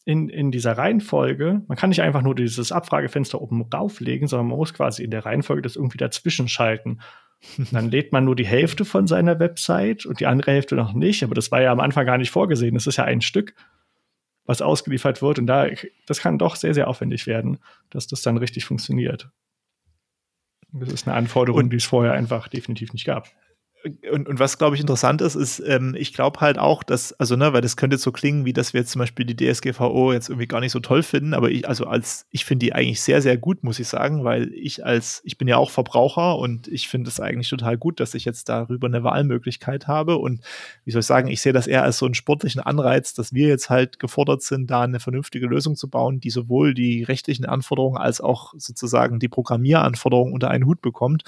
[0.05, 4.57] in, in dieser Reihenfolge, man kann nicht einfach nur dieses Abfragefenster oben rauflegen, sondern man
[4.57, 6.99] muss quasi in der Reihenfolge das irgendwie dazwischen schalten.
[7.71, 11.23] Dann lädt man nur die Hälfte von seiner Website und die andere Hälfte noch nicht.
[11.23, 12.73] Aber das war ja am Anfang gar nicht vorgesehen.
[12.73, 13.53] Das ist ja ein Stück,
[14.45, 15.39] was ausgeliefert wird.
[15.39, 15.67] Und da,
[16.05, 19.29] das kann doch sehr, sehr aufwendig werden, dass das dann richtig funktioniert.
[20.71, 23.29] Das ist eine Anforderung, und die es vorher einfach definitiv nicht gab
[24.11, 27.35] und, und was, glaube ich, interessant ist, ist, ähm, ich glaube halt auch, dass, also,
[27.35, 30.29] ne, weil das könnte so klingen, wie dass wir jetzt zum Beispiel die DSGVO jetzt
[30.29, 33.21] irgendwie gar nicht so toll finden, aber ich, also als, ich finde die eigentlich sehr,
[33.21, 36.87] sehr gut, muss ich sagen, weil ich als, ich bin ja auch Verbraucher und ich
[36.87, 40.41] finde es eigentlich total gut, dass ich jetzt darüber eine Wahlmöglichkeit habe und
[40.85, 43.49] wie soll ich sagen, ich sehe das eher als so einen sportlichen Anreiz, dass wir
[43.49, 47.97] jetzt halt gefordert sind, da eine vernünftige Lösung zu bauen, die sowohl die rechtlichen Anforderungen
[47.97, 51.23] als auch sozusagen die Programmieranforderungen unter einen Hut bekommt.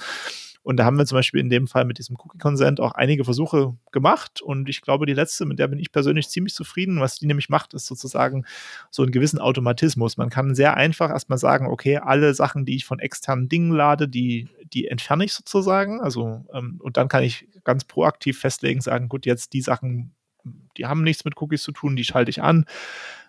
[0.66, 3.76] Und da haben wir zum Beispiel in dem Fall mit diesem Cookie-Consent auch einige Versuche
[3.92, 4.42] gemacht.
[4.42, 6.98] Und ich glaube, die letzte, mit der bin ich persönlich ziemlich zufrieden.
[6.98, 8.44] Was die nämlich macht, ist sozusagen
[8.90, 10.16] so einen gewissen Automatismus.
[10.16, 14.08] Man kann sehr einfach erstmal sagen, okay, alle Sachen, die ich von externen Dingen lade,
[14.08, 16.00] die, die entferne ich sozusagen.
[16.00, 20.16] Also, ähm, und dann kann ich ganz proaktiv festlegen, sagen, gut, jetzt die Sachen,
[20.76, 22.64] die haben nichts mit Cookies zu tun, die schalte ich an.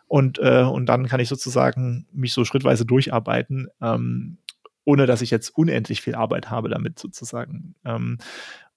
[0.07, 3.67] Und, äh, und dann kann ich sozusagen mich so schrittweise durcharbeiten.
[3.79, 4.39] Ähm,
[4.87, 7.75] ohne dass ich jetzt unendlich viel Arbeit habe damit sozusagen.
[7.83, 8.19] Ähm,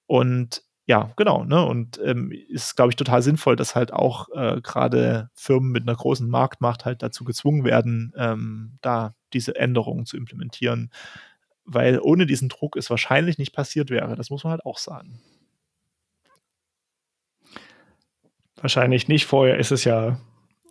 [0.07, 1.65] und ja, genau, ne?
[1.65, 5.95] Und ähm, ist, glaube ich, total sinnvoll, dass halt auch äh, gerade Firmen mit einer
[5.95, 10.91] großen Marktmacht halt dazu gezwungen werden, ähm, da diese Änderungen zu implementieren.
[11.65, 14.17] Weil ohne diesen Druck es wahrscheinlich nicht passiert wäre.
[14.17, 15.21] Das muss man halt auch sagen.
[18.57, 19.27] Wahrscheinlich nicht.
[19.27, 20.19] Vorher ist es ja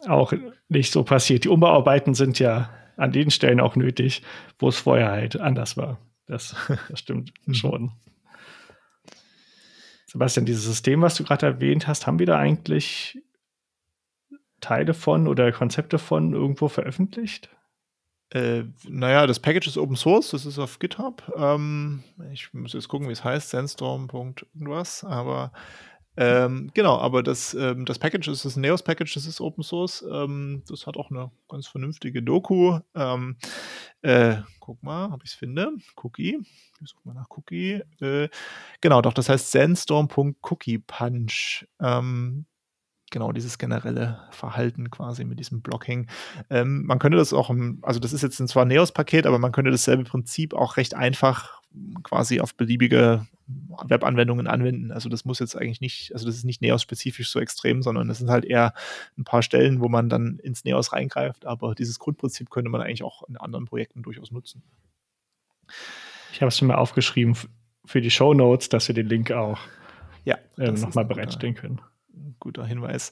[0.06, 0.34] auch
[0.68, 1.46] nicht so passiert.
[1.46, 4.22] Die Umbauarbeiten sind ja an den Stellen auch nötig,
[4.58, 6.00] wo es vorher halt anders war.
[6.28, 6.56] Das,
[6.90, 7.54] das stimmt mhm.
[7.54, 7.92] schon.
[10.06, 13.22] Sebastian, dieses System, was du gerade erwähnt hast, haben wir da eigentlich
[14.60, 17.50] Teile von oder Konzepte von irgendwo veröffentlicht?
[18.32, 21.32] Äh, naja, das Package ist Open Source, das ist auf GitHub.
[21.36, 24.08] Ähm, ich muss jetzt gucken, wie es heißt, sandstorm.
[24.12, 25.52] irgendwas, aber
[26.20, 30.06] ähm, genau, aber das, ähm, das Package ist das Neos Package, das ist Open Source.
[30.12, 32.78] Ähm, das hat auch eine ganz vernünftige Doku.
[32.94, 33.38] Ähm,
[34.02, 35.72] äh, guck mal, ob ich es finde.
[35.96, 36.42] Cookie.
[36.82, 37.84] Ich suche mal nach Cookie.
[38.02, 38.28] Äh,
[38.82, 41.70] genau, doch, das heißt sandstorm.cookiepunch.
[41.80, 42.46] Ähm,
[43.12, 46.10] genau dieses generelle Verhalten quasi mit diesem Blocking.
[46.50, 47.50] Ähm, man könnte das auch,
[47.82, 51.59] also das ist jetzt zwar Neos-Paket, aber man könnte dasselbe Prinzip auch recht einfach
[52.04, 53.28] quasi auf beliebige
[53.88, 54.92] Webanwendungen anwenden.
[54.92, 58.20] Also das muss jetzt eigentlich nicht, also das ist nicht Neos-spezifisch so extrem, sondern das
[58.20, 58.74] sind halt eher
[59.18, 61.46] ein paar Stellen, wo man dann ins Neos reingreift.
[61.46, 64.64] Aber dieses Grundprinzip könnte man eigentlich auch in anderen Projekten durchaus nutzen.
[66.34, 67.36] Ich habe es schon mal aufgeschrieben
[67.86, 69.60] für die Show Notes, dass wir den Link auch
[70.26, 71.82] ja, ähm, nochmal bereitstellen können
[72.40, 73.12] guter Hinweis.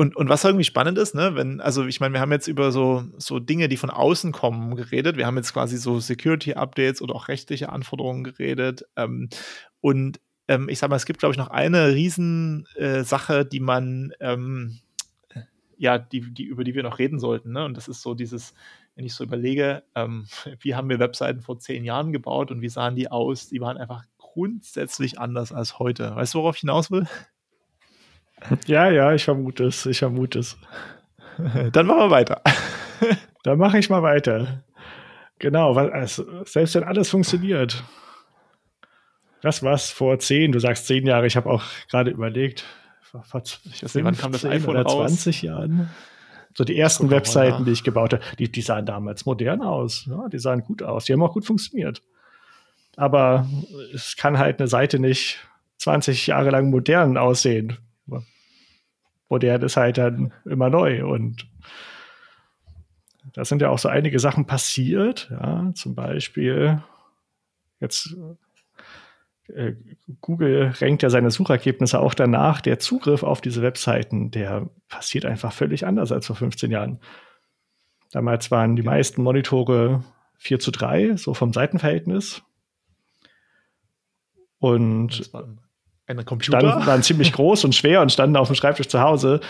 [0.00, 2.72] Und, und was irgendwie spannend ist, ne, wenn, also ich meine, wir haben jetzt über
[2.72, 5.18] so, so Dinge, die von außen kommen, geredet.
[5.18, 8.86] Wir haben jetzt quasi so Security-Updates oder auch rechtliche Anforderungen geredet.
[8.96, 9.28] Ähm,
[9.82, 14.14] und ähm, ich sag mal, es gibt, glaube ich, noch eine Riesensache, äh, die man,
[14.20, 14.78] ähm,
[15.76, 17.52] ja, die, die, über die wir noch reden sollten.
[17.52, 17.66] Ne?
[17.66, 18.54] Und das ist so dieses,
[18.94, 20.28] wenn ich so überlege, ähm,
[20.60, 23.50] wie haben wir Webseiten vor zehn Jahren gebaut und wie sahen die aus?
[23.50, 26.16] Die waren einfach grundsätzlich anders als heute.
[26.16, 27.06] Weißt du, worauf ich hinaus will?
[28.66, 29.86] Ja, ja, ich vermute es.
[29.86, 30.56] Ich vermute es.
[31.72, 32.42] Dann machen wir weiter.
[33.42, 34.62] Dann mache ich mal weiter.
[35.38, 37.82] Genau, weil, also, selbst wenn alles funktioniert.
[39.42, 40.52] Was war es vor zehn?
[40.52, 42.64] Du sagst zehn Jahre, ich habe auch gerade überlegt.
[43.00, 45.88] Vor, vor ich weiß nicht, wann kam das iPhone oder 20 Jahren?
[46.52, 50.04] So die ersten Webseiten, die ich gebaut habe, die, die sahen damals modern aus.
[50.06, 51.06] Ja, die sahen gut aus.
[51.06, 52.02] Die haben auch gut funktioniert.
[52.96, 53.48] Aber
[53.94, 55.38] es kann halt eine Seite nicht
[55.78, 57.78] 20 Jahre lang modern aussehen
[59.28, 61.04] modern ist halt dann immer neu.
[61.06, 61.46] Und
[63.32, 65.28] da sind ja auch so einige Sachen passiert.
[65.30, 66.82] Ja, zum Beispiel
[67.80, 68.16] jetzt
[69.54, 69.74] äh,
[70.20, 72.60] Google renkt ja seine Suchergebnisse auch danach.
[72.60, 77.00] Der Zugriff auf diese Webseiten, der passiert einfach völlig anders als vor 15 Jahren.
[78.12, 80.02] Damals waren die meisten Monitore
[80.38, 82.42] 4 zu 3, so vom Seitenverhältnis.
[84.58, 85.30] Und
[86.18, 86.60] ein Computer?
[86.60, 89.40] Standen, waren ziemlich groß und schwer und standen auf dem Schreibtisch zu Hause.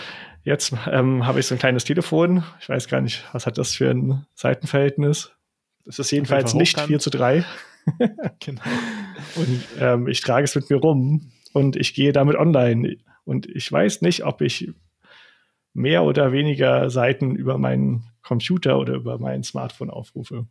[0.43, 2.43] Jetzt ähm, habe ich so ein kleines Telefon.
[2.59, 5.31] Ich weiß gar nicht, was hat das für ein Seitenverhältnis.
[5.85, 7.43] Das ist jedenfalls nicht 4 zu 3.
[8.39, 8.61] genau.
[9.35, 12.97] Und ähm, ich trage es mit mir rum und ich gehe damit online.
[13.25, 14.71] Und ich weiß nicht, ob ich
[15.73, 20.45] mehr oder weniger Seiten über meinen Computer oder über mein Smartphone aufrufe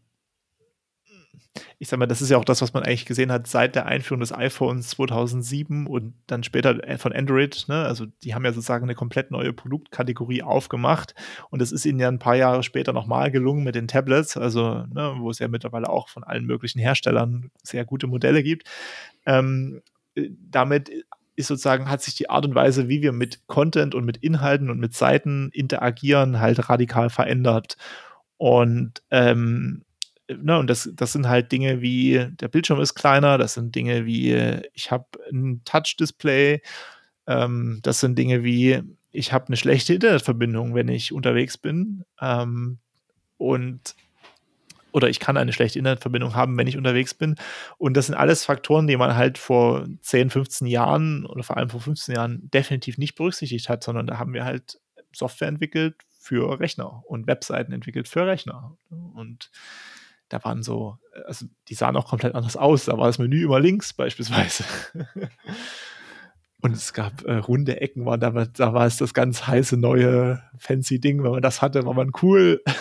[1.79, 3.87] ich sag mal, das ist ja auch das, was man eigentlich gesehen hat seit der
[3.87, 7.65] Einführung des iPhones 2007 und dann später von Android.
[7.69, 7.85] Ne?
[7.85, 11.15] Also die haben ja sozusagen eine komplett neue Produktkategorie aufgemacht
[11.51, 14.85] und es ist ihnen ja ein paar Jahre später nochmal gelungen mit den Tablets, also
[14.93, 18.69] ne, wo es ja mittlerweile auch von allen möglichen Herstellern sehr gute Modelle gibt.
[19.27, 19.83] Ähm,
[20.15, 20.91] äh, damit
[21.37, 24.71] ist sozusagen, hat sich die Art und Weise, wie wir mit Content und mit Inhalten
[24.71, 27.77] und mit Seiten interagieren, halt radikal verändert.
[28.37, 29.85] Und ähm,
[30.37, 34.07] ne, und das, das sind halt Dinge wie, der Bildschirm ist kleiner, das sind Dinge
[34.07, 36.63] wie, ich habe ein Touch-Display,
[37.27, 42.05] ähm, das sind Dinge wie, ich habe eine schlechte Internetverbindung, wenn ich unterwegs bin.
[42.21, 42.79] Ähm,
[43.39, 43.95] und
[44.93, 47.37] oder ich kann eine schlechte Internetverbindung haben, wenn ich unterwegs bin.
[47.79, 51.71] Und das sind alles Faktoren, die man halt vor 10, 15 Jahren oder vor allem
[51.71, 54.81] vor 15 Jahren definitiv nicht berücksichtigt hat, sondern da haben wir halt
[55.13, 58.77] Software entwickelt für Rechner und Webseiten entwickelt für Rechner.
[58.91, 59.51] Und
[60.31, 62.87] da waren so, also die sahen auch komplett anders aus.
[62.87, 64.65] Da war das Menü immer links beispielsweise.
[66.63, 70.43] Und es gab äh, runde Ecken, war da, da war es das ganz heiße neue
[70.59, 71.23] fancy Ding.
[71.23, 72.63] Wenn man das hatte, war man cool.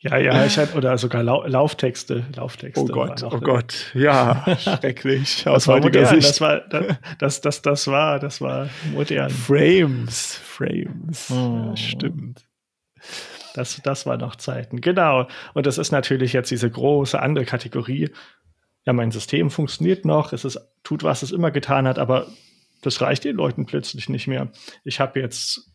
[0.00, 2.80] Ja, ja, ich hatte, oder sogar Lau Lauftexte, Lauftexte.
[2.80, 5.42] Oh Gott, oh Gott, ja, schrecklich.
[5.42, 6.28] Das war modern, Sicht.
[6.28, 6.60] das war,
[7.18, 9.30] das, das, das war, das war modern.
[9.30, 11.70] Frames, Frames, oh.
[11.70, 12.46] ja, stimmt.
[13.56, 14.80] Das, das war noch Zeiten.
[14.80, 15.28] Genau.
[15.54, 18.10] Und das ist natürlich jetzt diese große andere Kategorie.
[18.84, 22.28] Ja, mein System funktioniert noch, es ist, tut, was es immer getan hat, aber
[22.82, 24.48] das reicht den Leuten plötzlich nicht mehr.
[24.84, 25.72] Ich habe jetzt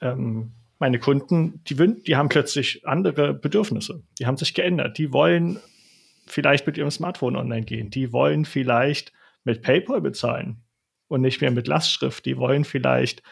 [0.00, 4.02] ähm, meine Kunden, die, die haben plötzlich andere Bedürfnisse.
[4.18, 4.98] Die haben sich geändert.
[4.98, 5.58] Die wollen
[6.26, 7.90] vielleicht mit ihrem Smartphone online gehen.
[7.90, 9.12] Die wollen vielleicht
[9.44, 10.62] mit PayPal bezahlen
[11.08, 12.24] und nicht mehr mit Lastschrift.
[12.26, 13.22] Die wollen vielleicht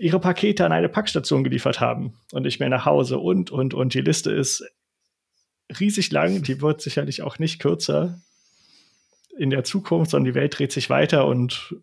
[0.00, 3.92] ihre Pakete an eine Packstation geliefert haben und nicht mehr nach Hause und, und, und.
[3.92, 4.64] Die Liste ist
[5.78, 8.18] riesig lang, die wird sicherlich auch nicht kürzer
[9.36, 11.76] in der Zukunft, sondern die Welt dreht sich weiter und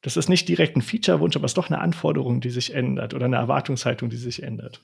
[0.00, 3.14] das ist nicht direkt ein Feature-Wunsch, aber es ist doch eine Anforderung, die sich ändert
[3.14, 4.82] oder eine Erwartungshaltung, die sich ändert.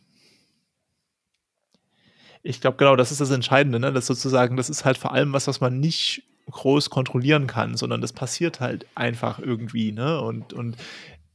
[2.42, 3.92] Ich glaube, genau, das ist das Entscheidende, ne?
[3.92, 8.00] Das sozusagen, das ist halt vor allem was, was man nicht groß kontrollieren kann, sondern
[8.00, 10.20] das passiert halt einfach irgendwie, ne?
[10.20, 10.76] Und, und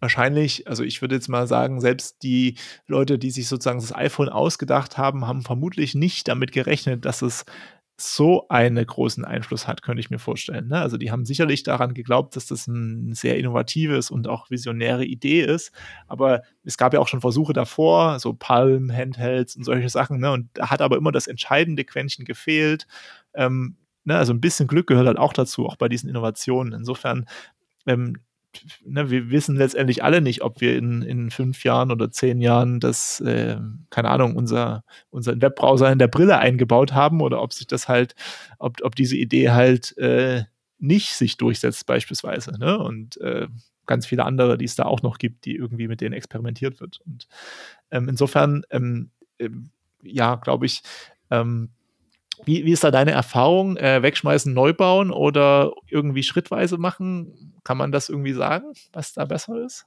[0.05, 4.29] wahrscheinlich, also ich würde jetzt mal sagen, selbst die Leute, die sich sozusagen das iPhone
[4.29, 7.43] ausgedacht haben, haben vermutlich nicht damit gerechnet, dass es
[7.97, 10.67] so einen großen Einfluss hat, könnte ich mir vorstellen.
[10.67, 10.79] Ne?
[10.79, 15.41] Also die haben sicherlich daran geglaubt, dass das ein sehr innovatives und auch visionäre Idee
[15.41, 15.71] ist.
[16.05, 20.19] Aber es gab ja auch schon Versuche davor, so Palm, Handhelds und solche Sachen.
[20.19, 20.31] Ne?
[20.31, 22.85] Und da hat aber immer das entscheidende Quäntchen gefehlt.
[23.33, 24.17] Ähm, ne?
[24.17, 26.73] Also ein bisschen Glück gehört halt auch dazu, auch bei diesen Innovationen.
[26.73, 27.25] Insofern
[27.87, 28.17] ähm,
[28.83, 32.79] ne, wir wissen letztendlich alle nicht, ob wir in, in fünf Jahren oder zehn Jahren
[32.79, 33.57] das, äh,
[33.89, 38.15] keine Ahnung, unser, unseren Webbrowser in der Brille eingebaut haben oder ob sich das halt,
[38.59, 40.43] ob, ob diese Idee halt äh,
[40.79, 42.57] nicht sich durchsetzt, beispielsweise.
[42.59, 42.77] Ne?
[42.77, 43.47] Und äh,
[43.85, 46.99] ganz viele andere, die es da auch noch gibt, die irgendwie mit denen experimentiert wird.
[47.05, 47.27] Und
[47.91, 49.49] ähm, insofern, ähm, äh,
[50.03, 50.81] ja, glaube ich,
[51.31, 51.69] ähm,
[52.43, 53.77] wie, wie ist da deine Erfahrung?
[53.77, 57.53] Äh, wegschmeißen, neu bauen oder irgendwie schrittweise machen?
[57.63, 59.85] Kann man das irgendwie sagen, was da besser ist?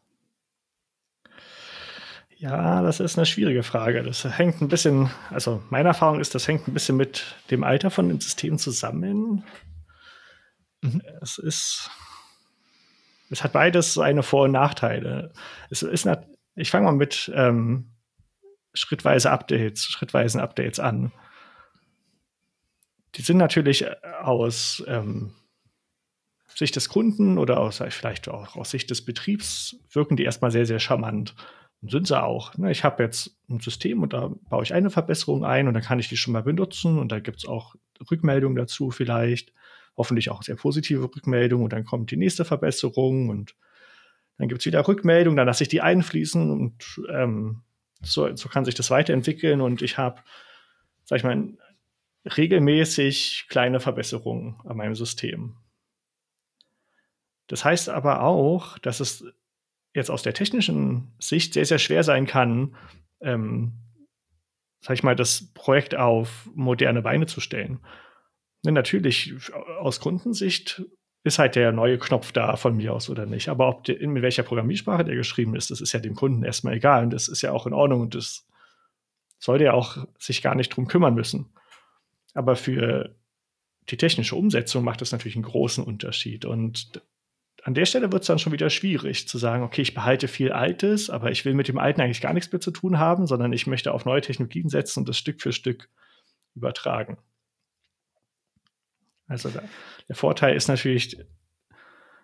[2.37, 4.03] Ja, das ist eine schwierige Frage.
[4.05, 7.91] Das hängt ein bisschen, also meine Erfahrung ist, das hängt ein bisschen mit dem Alter
[7.91, 9.45] von dem System zusammen.
[10.81, 11.03] Mhm.
[11.21, 11.91] Es ist,
[13.31, 15.33] es hat beides seine Vor- und Nachteile.
[15.69, 16.09] Es ist,
[16.55, 17.91] ich fange mal mit ähm,
[18.73, 21.13] schrittweise Updates, schrittweisen Updates an
[23.15, 25.35] die sind natürlich äh, aus ähm,
[26.55, 30.67] Sicht des Kunden oder aus, vielleicht auch aus Sicht des Betriebs wirken die erstmal sehr,
[30.67, 31.35] sehr charmant.
[31.81, 32.57] Und sind sie auch.
[32.59, 32.73] Ne?
[32.73, 36.01] Ich habe jetzt ein System und da baue ich eine Verbesserung ein und dann kann
[36.01, 37.77] ich die schon mal benutzen und da gibt es auch
[38.11, 39.53] Rückmeldungen dazu vielleicht.
[39.97, 43.55] Hoffentlich auch sehr positive Rückmeldungen und dann kommt die nächste Verbesserung und
[44.39, 47.63] dann gibt es wieder Rückmeldungen, dann lasse ich die einfließen und ähm,
[48.03, 50.21] so, so kann sich das weiterentwickeln und ich habe,
[51.05, 51.53] sag ich mal,
[52.37, 55.57] regelmäßig kleine Verbesserungen an meinem System.
[57.47, 59.25] Das heißt aber auch, dass es
[59.95, 62.77] jetzt aus der technischen Sicht sehr, sehr schwer sein kann,
[63.21, 63.73] ähm,
[64.81, 67.81] sag ich mal, das Projekt auf moderne Beine zu stellen.
[68.65, 69.35] Denn natürlich,
[69.81, 70.83] aus Kundensicht
[71.25, 73.49] ist halt der neue Knopf da von mir aus oder nicht.
[73.49, 76.75] Aber ob der, in welcher Programmiersprache der geschrieben ist, das ist ja dem Kunden erstmal
[76.75, 77.05] egal.
[77.05, 78.47] Und das ist ja auch in Ordnung und das
[79.39, 81.53] sollte ja auch sich gar nicht drum kümmern müssen.
[82.39, 83.17] Aber für
[83.89, 86.45] die technische Umsetzung macht das natürlich einen großen Unterschied.
[86.45, 87.03] Und
[87.65, 90.53] an der Stelle wird es dann schon wieder schwierig zu sagen, okay, ich behalte viel
[90.53, 93.53] Altes, aber ich will mit dem Alten eigentlich gar nichts mehr zu tun haben, sondern
[93.53, 95.91] ich möchte auf neue Technologien setzen und das Stück für Stück
[96.55, 97.19] übertragen.
[99.27, 99.69] Also der,
[100.09, 101.19] der Vorteil ist natürlich,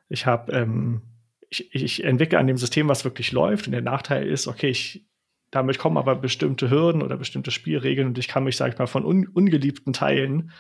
[0.09, 1.03] ich habe, ähm,
[1.51, 5.09] ich, ich entwickle an dem System, was wirklich läuft, und der Nachteil ist, okay, ich
[5.55, 8.89] damit kommen aber bestimmte Hürden oder bestimmte Spielregeln und ich kann mich, sag ich mal,
[8.89, 10.51] von un ungeliebten Teilen,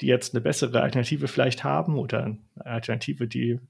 [0.00, 3.60] die jetzt eine bessere Alternative vielleicht haben oder eine Alternative, die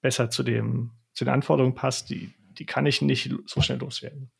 [0.00, 4.32] besser zu, dem, zu den Anforderungen passt, die, die kann ich nicht so schnell loswerden.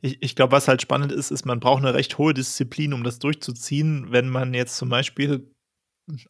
[0.00, 3.02] Ich, ich glaube, was halt spannend ist, ist, man braucht eine recht hohe Disziplin, um
[3.02, 4.12] das durchzuziehen.
[4.12, 5.51] Wenn man jetzt zum Beispiel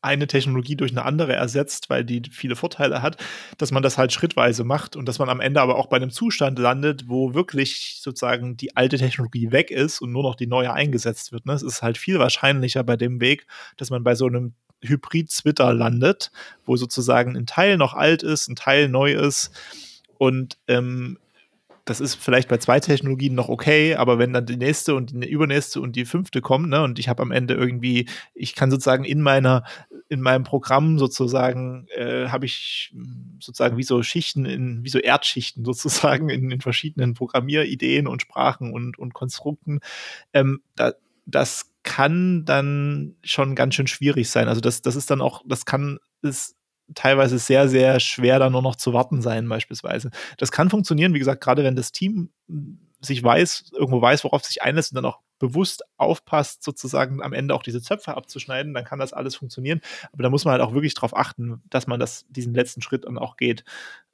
[0.02, 3.16] eine Technologie durch eine andere ersetzt, weil die viele Vorteile hat,
[3.58, 6.10] dass man das halt schrittweise macht und dass man am Ende aber auch bei einem
[6.10, 10.72] Zustand landet, wo wirklich sozusagen die alte Technologie weg ist und nur noch die neue
[10.72, 11.46] eingesetzt wird.
[11.46, 11.54] Ne?
[11.54, 16.30] Es ist halt viel wahrscheinlicher bei dem Weg, dass man bei so einem Hybrid-Twitter landet,
[16.64, 19.52] wo sozusagen ein Teil noch alt ist, ein Teil neu ist
[20.18, 21.18] und ähm,
[21.84, 25.28] das ist vielleicht bei zwei Technologien noch okay, aber wenn dann die nächste und die
[25.28, 29.04] übernächste und die fünfte kommen, ne, und ich habe am Ende irgendwie, ich kann sozusagen
[29.04, 29.64] in meiner,
[30.08, 32.94] in meinem Programm sozusagen, äh, habe ich
[33.40, 38.72] sozusagen wie so Schichten in, wie so Erdschichten sozusagen in den verschiedenen Programmierideen und Sprachen
[38.72, 39.80] und, und Konstrukten.
[40.32, 40.92] Ähm, da,
[41.26, 44.48] das kann dann schon ganz schön schwierig sein.
[44.48, 46.54] Also das, das ist dann auch, das kann, ist
[46.94, 50.10] teilweise sehr, sehr schwer, da nur noch zu warten sein, beispielsweise.
[50.38, 52.30] Das kann funktionieren, wie gesagt, gerade wenn das Team
[53.00, 57.54] sich weiß, irgendwo weiß, worauf sich einlässt und dann auch bewusst aufpasst, sozusagen am Ende
[57.54, 59.80] auch diese Zöpfe abzuschneiden, dann kann das alles funktionieren.
[60.12, 63.06] Aber da muss man halt auch wirklich darauf achten, dass man das, diesen letzten Schritt
[63.06, 63.64] dann auch geht.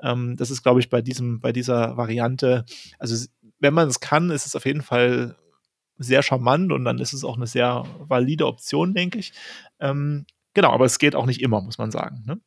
[0.01, 2.65] Ähm, das ist, glaube ich, bei diesem, bei dieser Variante,
[2.99, 3.27] also
[3.61, 5.37] wenn man es kann, ist es auf jeden Fall
[5.99, 9.35] sehr charmant und dann ist es auch eine sehr valide Option, denke ich.
[9.81, 10.25] Ähm,
[10.55, 12.23] genau, aber es geht auch nicht immer, muss man sagen.
[12.25, 12.41] Ne?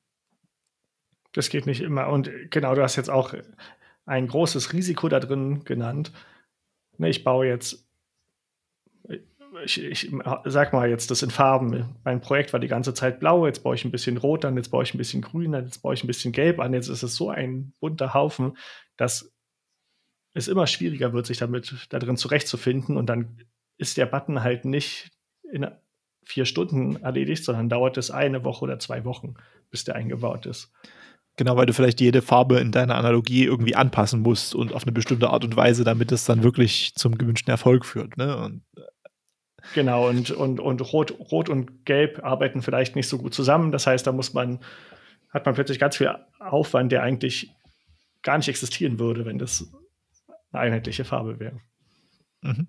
[1.34, 2.08] Das geht nicht immer.
[2.08, 3.34] Und genau, du hast jetzt auch
[4.06, 6.12] ein großes Risiko da drin genannt.
[6.98, 7.88] Ne, ich baue jetzt,
[9.64, 10.12] ich, ich
[10.46, 11.96] sag mal jetzt das in Farben.
[12.04, 14.70] Mein Projekt war die ganze Zeit blau, jetzt baue ich ein bisschen rot an, jetzt
[14.70, 16.74] baue ich ein bisschen grün an, jetzt baue ich ein bisschen gelb an.
[16.74, 18.58] Jetzt ist es so ein bunter Haufen,
[18.98, 19.32] dass
[20.34, 22.98] es immer schwieriger wird, sich damit da drin zurechtzufinden.
[22.98, 23.38] Und dann
[23.78, 25.12] ist der Button halt nicht
[25.52, 25.68] in
[26.24, 29.36] vier Stunden erledigt, sondern dauert es eine Woche oder zwei Wochen,
[29.70, 30.72] bis der eingebaut ist.
[31.42, 34.92] Genau, weil du vielleicht jede Farbe in deiner Analogie irgendwie anpassen musst und auf eine
[34.92, 38.16] bestimmte Art und Weise, damit es dann wirklich zum gewünschten Erfolg führt.
[38.16, 38.38] Ne?
[38.38, 38.82] Und, äh,
[39.74, 43.72] genau, und, und, und Rot, Rot und Gelb arbeiten vielleicht nicht so gut zusammen.
[43.72, 44.60] Das heißt, da muss man,
[45.32, 47.50] hat man plötzlich ganz viel Aufwand, der eigentlich
[48.22, 49.66] gar nicht existieren würde, wenn das
[50.52, 51.60] eine einheitliche Farbe wäre.
[52.42, 52.68] Mhm.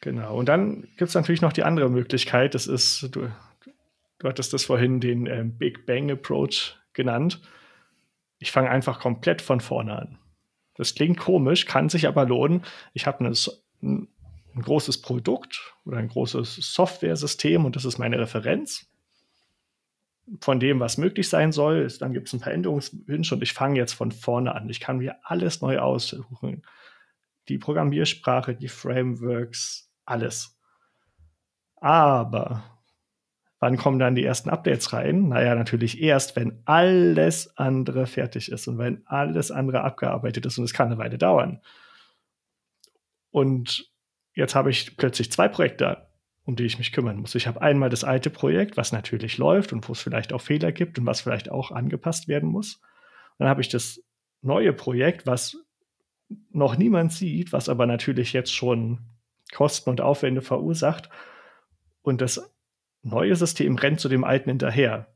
[0.00, 0.36] Genau.
[0.38, 2.54] Und dann gibt es natürlich noch die andere Möglichkeit.
[2.54, 3.30] Das ist, du,
[4.18, 7.40] du hattest das vorhin den äh, Big Bang Approach genannt.
[8.38, 10.18] Ich fange einfach komplett von vorne an.
[10.74, 12.62] Das klingt komisch, kann sich aber lohnen.
[12.92, 13.36] Ich habe ein,
[13.82, 18.88] ein großes Produkt oder ein großes Software-System und das ist meine Referenz
[20.40, 21.88] von dem, was möglich sein soll.
[21.98, 24.68] Dann gibt es ein paar Änderungswünsche und ich fange jetzt von vorne an.
[24.68, 26.62] Ich kann mir alles neu aussuchen.
[27.48, 30.58] Die Programmiersprache, die Frameworks, alles.
[31.76, 32.77] Aber
[33.60, 35.28] wann kommen dann die ersten Updates rein?
[35.28, 40.64] Naja, natürlich erst, wenn alles andere fertig ist und wenn alles andere abgearbeitet ist und
[40.64, 41.60] es kann eine Weile dauern.
[43.30, 43.90] Und
[44.34, 46.08] jetzt habe ich plötzlich zwei Projekte
[46.48, 47.34] um die ich mich kümmern muss.
[47.34, 50.72] Ich habe einmal das alte Projekt, was natürlich läuft und wo es vielleicht auch Fehler
[50.72, 52.80] gibt und was vielleicht auch angepasst werden muss.
[53.36, 54.02] Dann habe ich das
[54.40, 55.58] neue Projekt, was
[56.50, 59.00] noch niemand sieht, was aber natürlich jetzt schon
[59.52, 61.10] Kosten und Aufwände verursacht.
[62.00, 62.50] Und das
[63.08, 65.08] neue System rennt zu dem alten hinterher.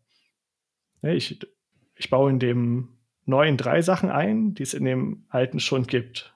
[1.03, 1.41] Ich,
[1.95, 2.89] ich baue in dem
[3.25, 6.35] neuen drei Sachen ein, die es in dem alten schon gibt.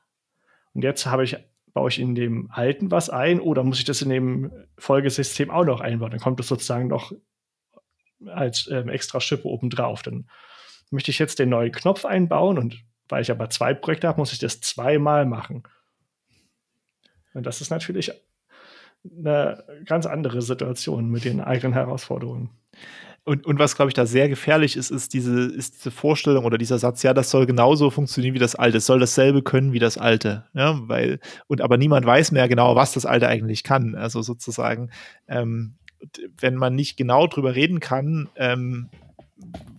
[0.73, 1.37] Und jetzt habe ich
[1.77, 5.67] baue ich in dem alten was ein oder muss ich das in dem Folgesystem auch
[5.67, 6.11] noch einbauen?
[6.11, 7.13] Dann kommt das sozusagen noch
[8.25, 10.03] als ähm, extra Schippe obendrauf.
[10.03, 10.27] Dann
[10.91, 14.33] möchte ich jetzt den neuen Knopf einbauen und weil ich aber zwei Projekte habe, muss
[14.33, 15.65] ich das zweimal machen.
[17.35, 18.11] Und das ist natürlich
[19.19, 22.51] eine ganz andere Situation mit den eigenen Herausforderungen.
[23.25, 26.59] Und, und was, glaube ich, da sehr gefährlich ist, ist diese, ist diese Vorstellung oder
[26.59, 28.79] dieser Satz, ja, das soll genauso funktionieren wie das Alte.
[28.79, 30.45] Es soll dasselbe können wie das Alte.
[30.55, 33.97] Ja, weil, und aber niemand weiß mehr genau, was das Alte eigentlich kann.
[33.97, 34.91] Also sozusagen,
[35.27, 35.75] ähm,
[36.39, 38.91] wenn man nicht genau drüber reden kann, ähm,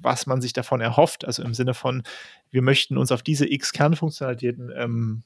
[0.01, 2.03] was man sich davon erhofft, also im Sinne von,
[2.51, 5.23] wir möchten uns auf diese X Kernfunktionalitäten ähm,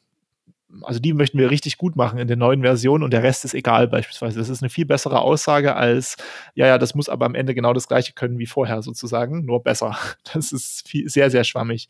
[0.84, 3.54] also die möchten wir richtig gut machen in der neuen Version und der Rest ist
[3.54, 4.40] egal beispielsweise.
[4.40, 6.18] Das ist eine viel bessere Aussage als,
[6.56, 9.64] ja, ja, das muss aber am Ende genau das gleiche können wie vorher sozusagen, nur
[9.64, 9.98] besser.
[10.34, 11.90] Das ist viel, sehr, sehr schwammig.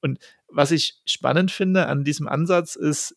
[0.00, 0.18] Und
[0.48, 3.16] was ich spannend finde an diesem Ansatz ist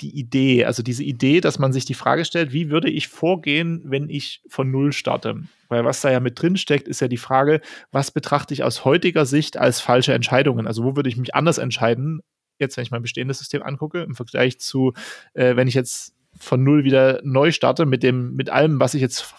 [0.00, 3.82] die Idee, also diese Idee, dass man sich die Frage stellt, wie würde ich vorgehen,
[3.84, 5.44] wenn ich von Null starte?
[5.68, 7.60] Weil was da ja mit drin steckt, ist ja die Frage,
[7.92, 10.66] was betrachte ich aus heutiger Sicht als falsche Entscheidungen?
[10.66, 12.20] Also wo würde ich mich anders entscheiden
[12.64, 14.92] jetzt, wenn ich mein bestehendes System angucke, im Vergleich zu,
[15.34, 19.00] äh, wenn ich jetzt von null wieder neu starte mit dem, mit allem, was ich
[19.00, 19.34] jetzt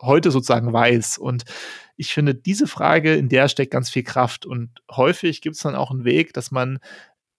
[0.00, 1.18] heute sozusagen weiß.
[1.18, 1.44] Und
[1.96, 4.46] ich finde, diese Frage, in der steckt ganz viel Kraft.
[4.46, 6.78] Und häufig gibt es dann auch einen Weg, dass man,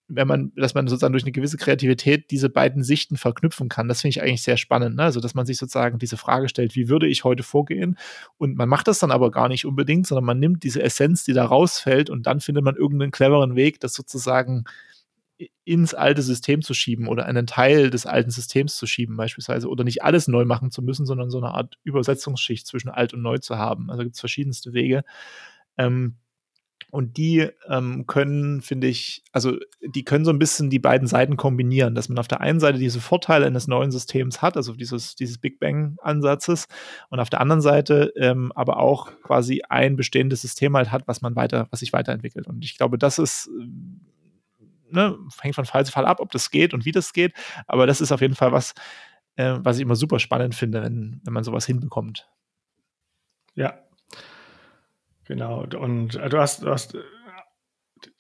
[0.08, 3.88] wenn man, dass man sozusagen durch eine gewisse Kreativität diese beiden Sichten verknüpfen kann.
[3.88, 4.96] Das finde ich eigentlich sehr spannend.
[4.96, 5.04] Ne?
[5.04, 7.98] Also, dass man sich sozusagen diese Frage stellt, wie würde ich heute vorgehen?
[8.38, 11.34] Und man macht das dann aber gar nicht unbedingt, sondern man nimmt diese Essenz, die
[11.34, 14.66] da rausfällt, und dann findet man irgendeinen cleveren Weg, das sozusagen
[15.64, 19.84] ins alte System zu schieben oder einen Teil des alten Systems zu schieben beispielsweise oder
[19.84, 23.38] nicht alles neu machen zu müssen, sondern so eine Art Übersetzungsschicht zwischen alt und neu
[23.38, 23.90] zu haben.
[23.90, 25.04] Also gibt es verschiedenste Wege.
[25.78, 26.18] Ähm,
[26.94, 31.38] und die ähm, können, finde ich, also die können so ein bisschen die beiden Seiten
[31.38, 35.16] kombinieren, dass man auf der einen Seite diese Vorteile eines neuen Systems hat, also dieses,
[35.16, 36.68] dieses Big Bang-Ansatzes,
[37.10, 41.24] und auf der anderen Seite ähm, aber auch quasi ein bestehendes System halt hat, was
[41.24, 42.46] man weiter, was sich weiterentwickelt.
[42.46, 43.50] Und ich glaube, das ist
[44.94, 47.34] ne, hängt von Fall zu Fall ab, ob das geht und wie das geht.
[47.68, 48.74] Aber das ist auf jeden Fall was,
[49.36, 52.28] äh, was ich immer super spannend finde, wenn, wenn man sowas hinbekommt.
[53.56, 53.80] Ja.
[55.26, 55.64] Genau.
[55.64, 56.98] Und äh, du hast, du hast,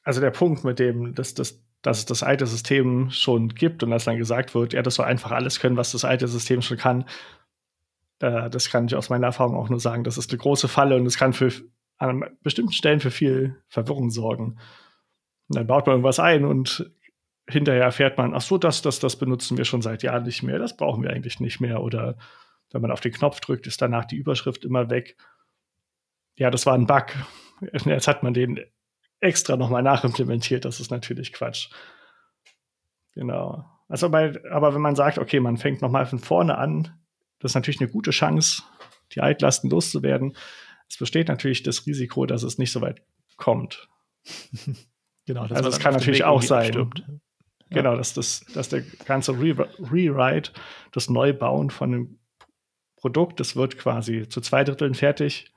[0.03, 3.91] also der Punkt mit dem, dass, dass, dass es das alte System schon gibt und
[3.91, 6.77] dass dann gesagt wird, ja, das soll einfach alles können, was das alte System schon
[6.77, 7.05] kann.
[8.19, 10.03] Äh, das kann ich aus meiner Erfahrung auch nur sagen.
[10.03, 11.51] Das ist eine große Falle und es kann für
[11.97, 14.57] an bestimmten Stellen für viel Verwirrung sorgen.
[15.49, 16.91] Und dann baut man irgendwas ein und
[17.47, 20.59] hinterher erfährt man, ach so, das, das, das benutzen wir schon seit Jahren nicht mehr,
[20.59, 21.81] das brauchen wir eigentlich nicht mehr.
[21.81, 22.17] Oder
[22.71, 25.17] wenn man auf den Knopf drückt, ist danach die Überschrift immer weg.
[26.35, 27.07] Ja, das war ein Bug.
[27.85, 28.59] Jetzt hat man den
[29.19, 31.69] extra nochmal nachimplementiert, das ist natürlich Quatsch.
[33.13, 33.65] Genau.
[33.87, 36.99] Also bei, aber wenn man sagt, okay, man fängt nochmal von vorne an,
[37.39, 38.63] das ist natürlich eine gute Chance,
[39.13, 40.35] die Altlasten loszuwerden.
[40.89, 43.01] Es besteht natürlich das Risiko, dass es nicht so weit
[43.37, 43.87] kommt.
[45.25, 46.65] genau, also es kann natürlich auch sein.
[46.65, 47.03] Abstirbt.
[47.69, 50.51] Genau, dass, das, dass der ganze Re Rewrite,
[50.91, 52.19] das Neubauen von dem
[52.97, 55.51] Produkt, das wird quasi zu zwei Dritteln fertig.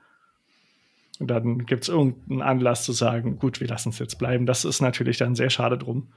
[1.19, 4.45] Und dann gibt es irgendeinen Anlass zu sagen, gut, wir lassen es jetzt bleiben.
[4.45, 6.11] Das ist natürlich dann sehr schade drum.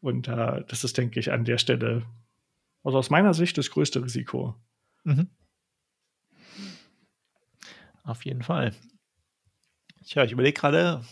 [0.00, 2.02] Und äh, das ist, denke ich, an der Stelle,
[2.82, 4.54] also aus meiner Sicht, das größte Risiko.
[5.04, 5.28] Mhm.
[8.04, 8.74] Auf jeden Fall.
[10.06, 11.02] Tja, ich überlege gerade,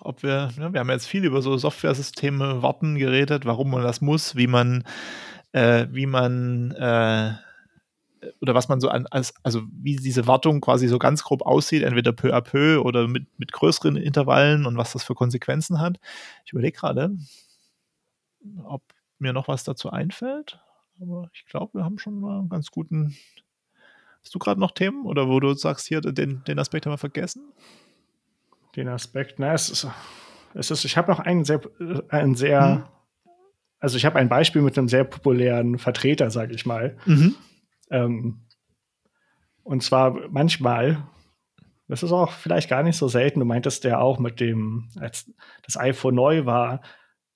[0.00, 4.00] ob wir, ja, wir haben jetzt viel über so Software-Systeme, Warten geredet, warum man das
[4.00, 4.84] muss, wie man,
[5.52, 7.34] äh, wie man, äh,
[8.40, 11.82] oder was man so an, als, also wie diese Wartung quasi so ganz grob aussieht,
[11.82, 15.98] entweder peu à peu oder mit, mit größeren Intervallen und was das für Konsequenzen hat.
[16.44, 17.16] Ich überlege gerade,
[18.64, 18.82] ob
[19.18, 20.60] mir noch was dazu einfällt.
[21.00, 23.16] Aber ich glaube, wir haben schon mal einen ganz guten.
[24.22, 26.98] Hast du gerade noch Themen oder wo du sagst, hier, den, den Aspekt haben wir
[26.98, 27.52] vergessen?
[28.78, 29.88] Den Aspekt, na, es ist,
[30.54, 31.60] es ist ich habe noch einen sehr,
[32.10, 32.84] einen sehr, hm.
[33.80, 36.96] also ich habe ein Beispiel mit einem sehr populären Vertreter, sage ich mal.
[37.04, 37.34] Mhm.
[37.90, 38.46] Ähm,
[39.64, 41.02] und zwar manchmal,
[41.88, 45.28] das ist auch vielleicht gar nicht so selten, du meintest ja auch mit dem, als
[45.64, 46.80] das iPhone neu war,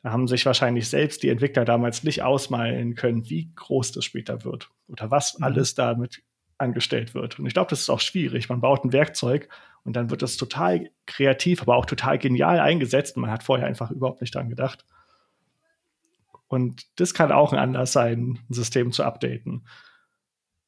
[0.05, 4.45] da haben sich wahrscheinlich selbst die Entwickler damals nicht ausmalen können, wie groß das später
[4.45, 5.45] wird oder was mhm.
[5.45, 6.22] alles damit
[6.57, 7.40] angestellt wird.
[7.40, 8.49] Und ich glaube, das ist auch schwierig.
[8.49, 9.49] Man baut ein Werkzeug
[9.85, 13.16] und dann wird das total kreativ, aber auch total genial eingesetzt.
[13.16, 14.85] Man hat vorher einfach überhaupt nicht dran gedacht.
[16.47, 19.66] Und das kann auch ein Anlass sein, ein System zu updaten.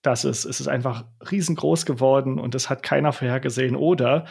[0.03, 3.77] Das ist, es ist einfach riesengroß geworden und das hat keiner vorhergesehen.
[3.77, 4.27] Oder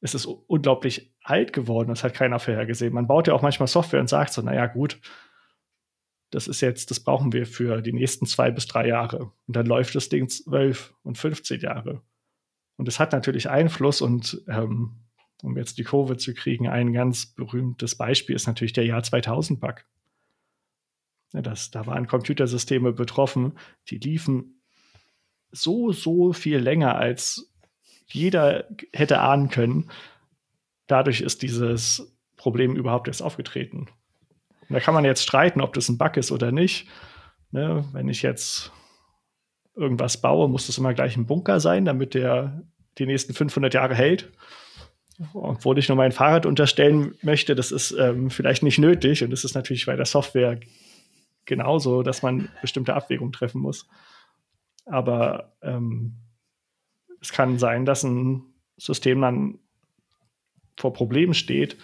[0.00, 2.94] es ist unglaublich alt geworden, das hat keiner vorhergesehen.
[2.94, 4.98] Man baut ja auch manchmal Software und sagt so, naja, gut,
[6.30, 9.32] das ist jetzt, das brauchen wir für die nächsten zwei bis drei Jahre.
[9.46, 12.02] Und dann läuft das Ding zwölf und 15 Jahre.
[12.80, 14.92] Und es hat natürlich Einfluss und ähm,
[15.42, 19.84] um jetzt die Kurve zu kriegen, ein ganz berühmtes Beispiel ist natürlich der Jahr 2000-Bug.
[21.34, 23.58] Ja, da waren Computersysteme betroffen,
[23.90, 24.62] die liefen
[25.52, 27.52] so, so viel länger, als
[28.06, 29.90] jeder hätte ahnen können.
[30.86, 33.88] Dadurch ist dieses Problem überhaupt erst aufgetreten.
[34.62, 36.88] Und da kann man jetzt streiten, ob das ein Bug ist oder nicht.
[37.50, 38.72] Ne, wenn ich jetzt
[39.80, 42.62] irgendwas baue, muss das immer gleich ein Bunker sein, damit der
[42.98, 44.30] die nächsten 500 Jahre hält.
[45.34, 49.24] Obwohl ich nur mein Fahrrad unterstellen möchte, das ist ähm, vielleicht nicht nötig.
[49.24, 50.60] Und das ist natürlich bei der Software
[51.44, 53.86] genauso, dass man bestimmte Abwägungen treffen muss.
[54.86, 56.16] Aber ähm,
[57.20, 58.42] es kann sein, dass ein
[58.76, 59.58] System dann
[60.76, 61.76] vor Problemen steht,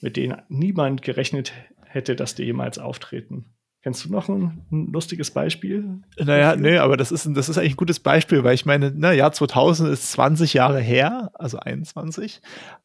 [0.00, 1.52] mit denen niemand gerechnet
[1.86, 3.52] hätte, dass die jemals auftreten.
[3.82, 6.00] Kennst du noch ein, ein, lustiges Beispiel?
[6.16, 9.12] Naja, nee, aber das ist, das ist eigentlich ein gutes Beispiel, weil ich meine, na,
[9.12, 12.40] Jahr 2000 ist 20 Jahre her, also 21.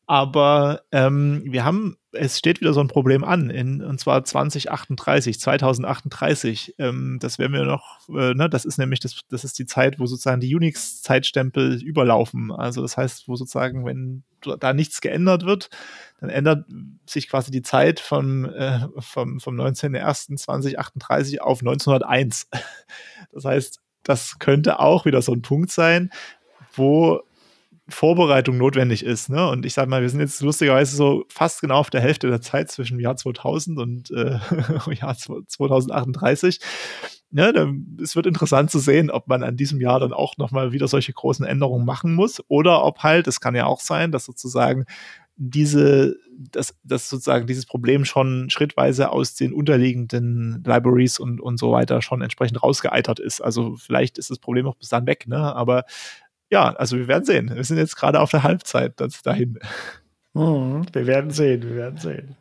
[0.07, 5.39] Aber ähm, wir haben, es steht wieder so ein Problem an, in, und zwar 2038,
[5.39, 6.75] 2038.
[6.79, 9.99] Ähm, das werden wir noch, äh, ne, das ist nämlich, das, das ist die Zeit,
[9.99, 12.51] wo sozusagen die Unix-Zeitstempel überlaufen.
[12.51, 15.69] Also das heißt, wo sozusagen, wenn da nichts geändert wird,
[16.19, 16.65] dann ändert
[17.05, 22.47] sich quasi die Zeit vom, äh, vom, vom 19.01.2038 auf 1901.
[23.33, 26.09] Das heißt, das könnte auch wieder so ein Punkt sein,
[26.73, 27.21] wo
[27.89, 29.29] Vorbereitung notwendig ist.
[29.29, 29.47] Ne?
[29.49, 32.41] Und ich sage mal, wir sind jetzt lustigerweise so fast genau auf der Hälfte der
[32.41, 34.39] Zeit zwischen Jahr 2000 und äh,
[34.93, 36.59] Jahr 2038.
[37.31, 37.67] Ja, da,
[38.01, 41.13] es wird interessant zu sehen, ob man an diesem Jahr dann auch nochmal wieder solche
[41.13, 44.85] großen Änderungen machen muss oder ob halt, es kann ja auch sein, dass sozusagen
[45.38, 51.71] diese, dass, dass sozusagen dieses Problem schon schrittweise aus den unterliegenden Libraries und, und so
[51.71, 53.41] weiter schon entsprechend rausgeeitert ist.
[53.41, 55.38] Also vielleicht ist das Problem auch bis dann weg, ne?
[55.55, 55.83] Aber
[56.49, 57.51] ja, also wir werden sehen.
[57.53, 58.93] Wir sind jetzt gerade auf der Halbzeit
[59.23, 59.59] dahin.
[60.33, 62.37] Hm, wir werden sehen, wir werden sehen.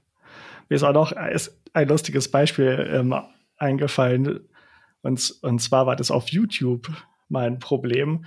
[0.69, 3.15] Mir ist auch noch ein lustiges Beispiel ähm,
[3.57, 4.41] eingefallen.
[5.03, 6.91] Und, und zwar war das auf YouTube
[7.29, 8.27] mal ein Problem.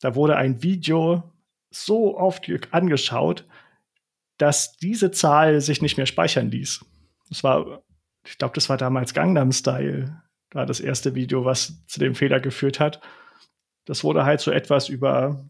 [0.00, 1.32] Da wurde ein Video
[1.70, 3.46] so oft angeschaut,
[4.38, 6.84] dass diese Zahl sich nicht mehr speichern ließ.
[7.28, 7.82] Das war,
[8.24, 10.22] ich glaube, das war damals Gangnam Style.
[10.52, 13.00] War das erste Video, was zu dem Fehler geführt hat.
[13.84, 15.44] Das wurde halt so etwas über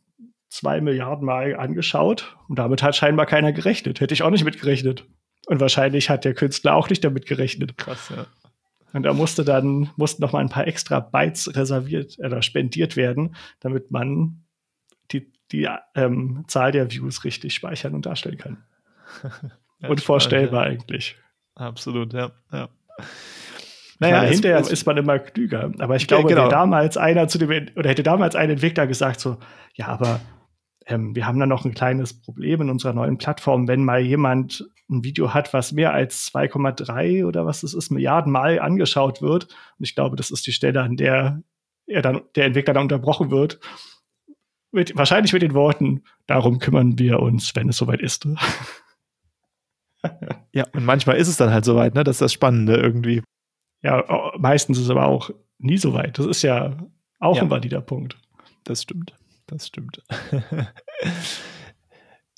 [0.48, 4.00] zwei Milliarden Mal angeschaut und damit hat scheinbar keiner gerechnet.
[4.00, 5.06] Hätte ich auch nicht mitgerechnet.
[5.46, 7.76] Und wahrscheinlich hat der Künstler auch nicht damit gerechnet.
[7.76, 8.26] Krass, ja.
[8.94, 13.34] Und da musste dann, mussten noch mal ein paar extra Bytes reserviert oder spendiert werden,
[13.58, 14.44] damit man
[15.10, 18.64] die, die ähm, Zahl der Views richtig speichern und darstellen kann.
[19.88, 20.70] Unvorstellbar ja.
[20.70, 21.16] eigentlich.
[21.56, 22.30] Absolut, ja.
[22.52, 22.68] ja.
[24.04, 25.72] Naja, meine, hinterher es, ist man immer klüger.
[25.78, 26.48] Aber ich glaube, genau.
[26.48, 29.38] damals einer zu dem, oder hätte damals ein Entwickler gesagt, so,
[29.74, 30.20] ja, aber
[30.86, 34.68] ähm, wir haben da noch ein kleines Problem in unserer neuen Plattform, wenn mal jemand
[34.90, 39.44] ein Video hat, was mehr als 2,3 oder was es ist, Milliarden Mal angeschaut wird.
[39.44, 41.42] Und ich glaube, das ist die Stelle, an der
[41.86, 43.60] er dann, der Entwickler dann unterbrochen wird.
[44.72, 48.26] Mit, wahrscheinlich mit den Worten, darum kümmern wir uns, wenn es soweit ist.
[50.52, 52.02] ja, und manchmal ist es dann halt soweit, ne?
[52.04, 53.22] Das ist das Spannende irgendwie.
[53.84, 56.18] Ja, meistens ist es aber auch nie soweit.
[56.18, 56.76] Das ist ja
[57.20, 57.42] auch ja.
[57.42, 58.16] ein valider Punkt.
[58.64, 59.14] Das stimmt.
[59.46, 60.02] Das stimmt.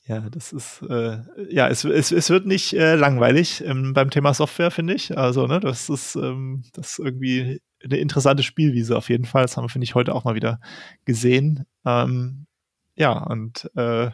[0.09, 1.19] Ja, das ist, äh,
[1.51, 5.19] ja, es, es, es wird nicht äh, langweilig ähm, beim Thema Software, finde ich.
[5.19, 9.43] Also, ne, das ist, ähm, das ist irgendwie eine interessante Spielwiese auf jeden Fall.
[9.43, 10.61] Das haben wir, finde ich, heute auch mal wieder
[11.07, 11.67] gesehen.
[11.85, 12.47] Ähm,
[12.95, 14.07] ja, und äh,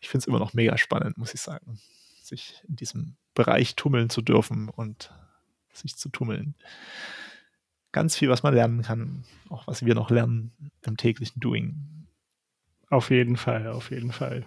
[0.00, 1.78] ich finde es immer noch mega spannend, muss ich sagen,
[2.22, 5.12] sich in diesem Bereich tummeln zu dürfen und
[5.72, 6.54] sich zu tummeln.
[7.92, 10.52] Ganz viel, was man lernen kann, auch was wir noch lernen
[10.86, 12.06] im täglichen Doing.
[12.88, 14.46] Auf jeden Fall, auf jeden Fall.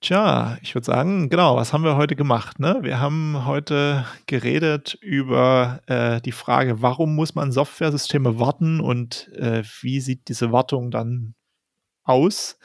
[0.00, 2.60] Tja, ich würde sagen, genau, was haben wir heute gemacht?
[2.60, 2.78] Ne?
[2.82, 9.64] Wir haben heute geredet über äh, die Frage, warum muss man Softwaresysteme warten und äh,
[9.80, 11.34] wie sieht diese Wartung dann
[12.04, 12.58] aus?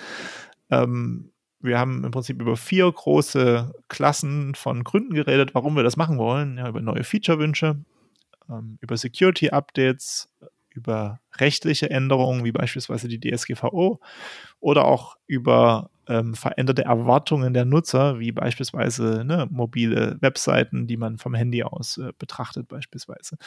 [0.70, 1.31] Ähm,
[1.62, 6.18] wir haben im Prinzip über vier große Klassen von Gründen geredet, warum wir das machen
[6.18, 6.58] wollen.
[6.58, 7.78] Ja, über neue Feature-Wünsche,
[8.50, 10.30] ähm, über Security-Updates,
[10.70, 14.00] über rechtliche Änderungen, wie beispielsweise die DSGVO,
[14.60, 21.18] oder auch über ähm, veränderte Erwartungen der Nutzer, wie beispielsweise ne, mobile Webseiten, die man
[21.18, 23.38] vom Handy aus äh, betrachtet, beispielsweise.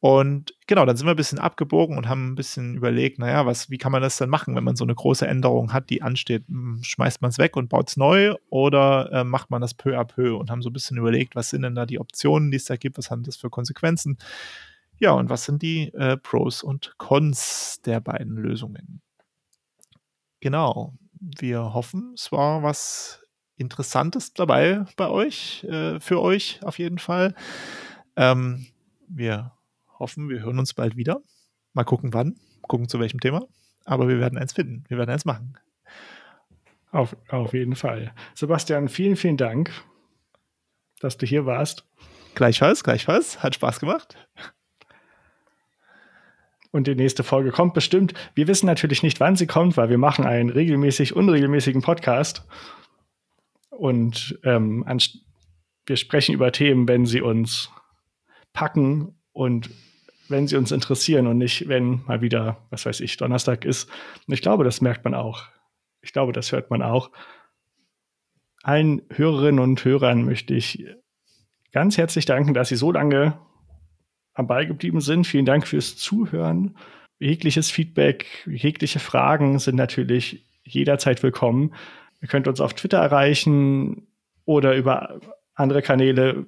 [0.00, 3.68] Und genau, dann sind wir ein bisschen abgebogen und haben ein bisschen überlegt, naja, was,
[3.68, 6.48] wie kann man das denn machen, wenn man so eine große Änderung hat, die ansteht?
[6.48, 9.98] Hm, schmeißt man es weg und baut es neu oder äh, macht man das peu
[9.98, 12.56] à peu und haben so ein bisschen überlegt, was sind denn da die Optionen, die
[12.56, 14.16] es da gibt, was haben das für Konsequenzen?
[14.98, 19.02] Ja, und was sind die äh, Pros und Cons der beiden Lösungen?
[20.40, 23.22] Genau wir hoffen, es war was
[23.56, 27.34] Interessantes dabei bei euch, äh, für euch auf jeden Fall.
[28.16, 28.66] Ähm,
[29.06, 29.52] wir
[30.00, 31.22] hoffen, wir hören uns bald wieder.
[31.72, 33.46] Mal gucken, wann, gucken zu welchem Thema.
[33.84, 35.56] Aber wir werden eins finden, wir werden eins machen.
[36.90, 38.12] Auf, auf jeden Fall.
[38.34, 39.70] Sebastian, vielen, vielen Dank,
[40.98, 41.86] dass du hier warst.
[42.34, 43.42] Gleichfalls, gleichfalls.
[43.42, 44.16] Hat Spaß gemacht.
[46.72, 48.14] Und die nächste Folge kommt bestimmt.
[48.34, 52.46] Wir wissen natürlich nicht, wann sie kommt, weil wir machen einen regelmäßig unregelmäßigen Podcast.
[53.70, 54.84] Und ähm,
[55.86, 57.70] wir sprechen über Themen, wenn sie uns
[58.52, 59.70] packen und
[60.30, 63.88] wenn sie uns interessieren und nicht, wenn mal wieder, was weiß ich, Donnerstag ist.
[64.26, 65.44] Und ich glaube, das merkt man auch.
[66.02, 67.10] Ich glaube, das hört man auch.
[68.62, 70.86] Allen Hörerinnen und Hörern möchte ich
[71.72, 73.38] ganz herzlich danken, dass sie so lange
[74.34, 75.26] am Ball geblieben sind.
[75.26, 76.76] Vielen Dank fürs Zuhören.
[77.18, 81.74] Jegliches Feedback, jegliche Fragen sind natürlich jederzeit willkommen.
[82.22, 84.06] Ihr könnt uns auf Twitter erreichen
[84.44, 85.20] oder über
[85.54, 86.46] andere Kanäle.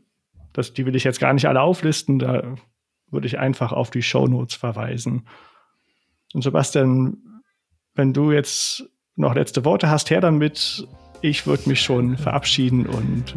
[0.53, 2.18] Das, die will ich jetzt gar nicht alle auflisten.
[2.18, 2.57] Da
[3.13, 5.27] würde ich einfach auf die Show Notes verweisen.
[6.35, 7.19] Und Sebastian,
[7.95, 8.85] wenn du jetzt
[9.17, 10.87] noch letzte Worte hast, her damit.
[11.21, 13.37] Ich würde mich schon verabschieden und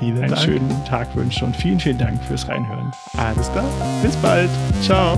[0.00, 0.38] vielen einen Dank.
[0.38, 2.90] schönen Tag wünschen und vielen, vielen Dank fürs Reinhören.
[3.16, 3.68] Alles klar.
[4.02, 4.50] Bis bald.
[4.82, 5.16] Ciao.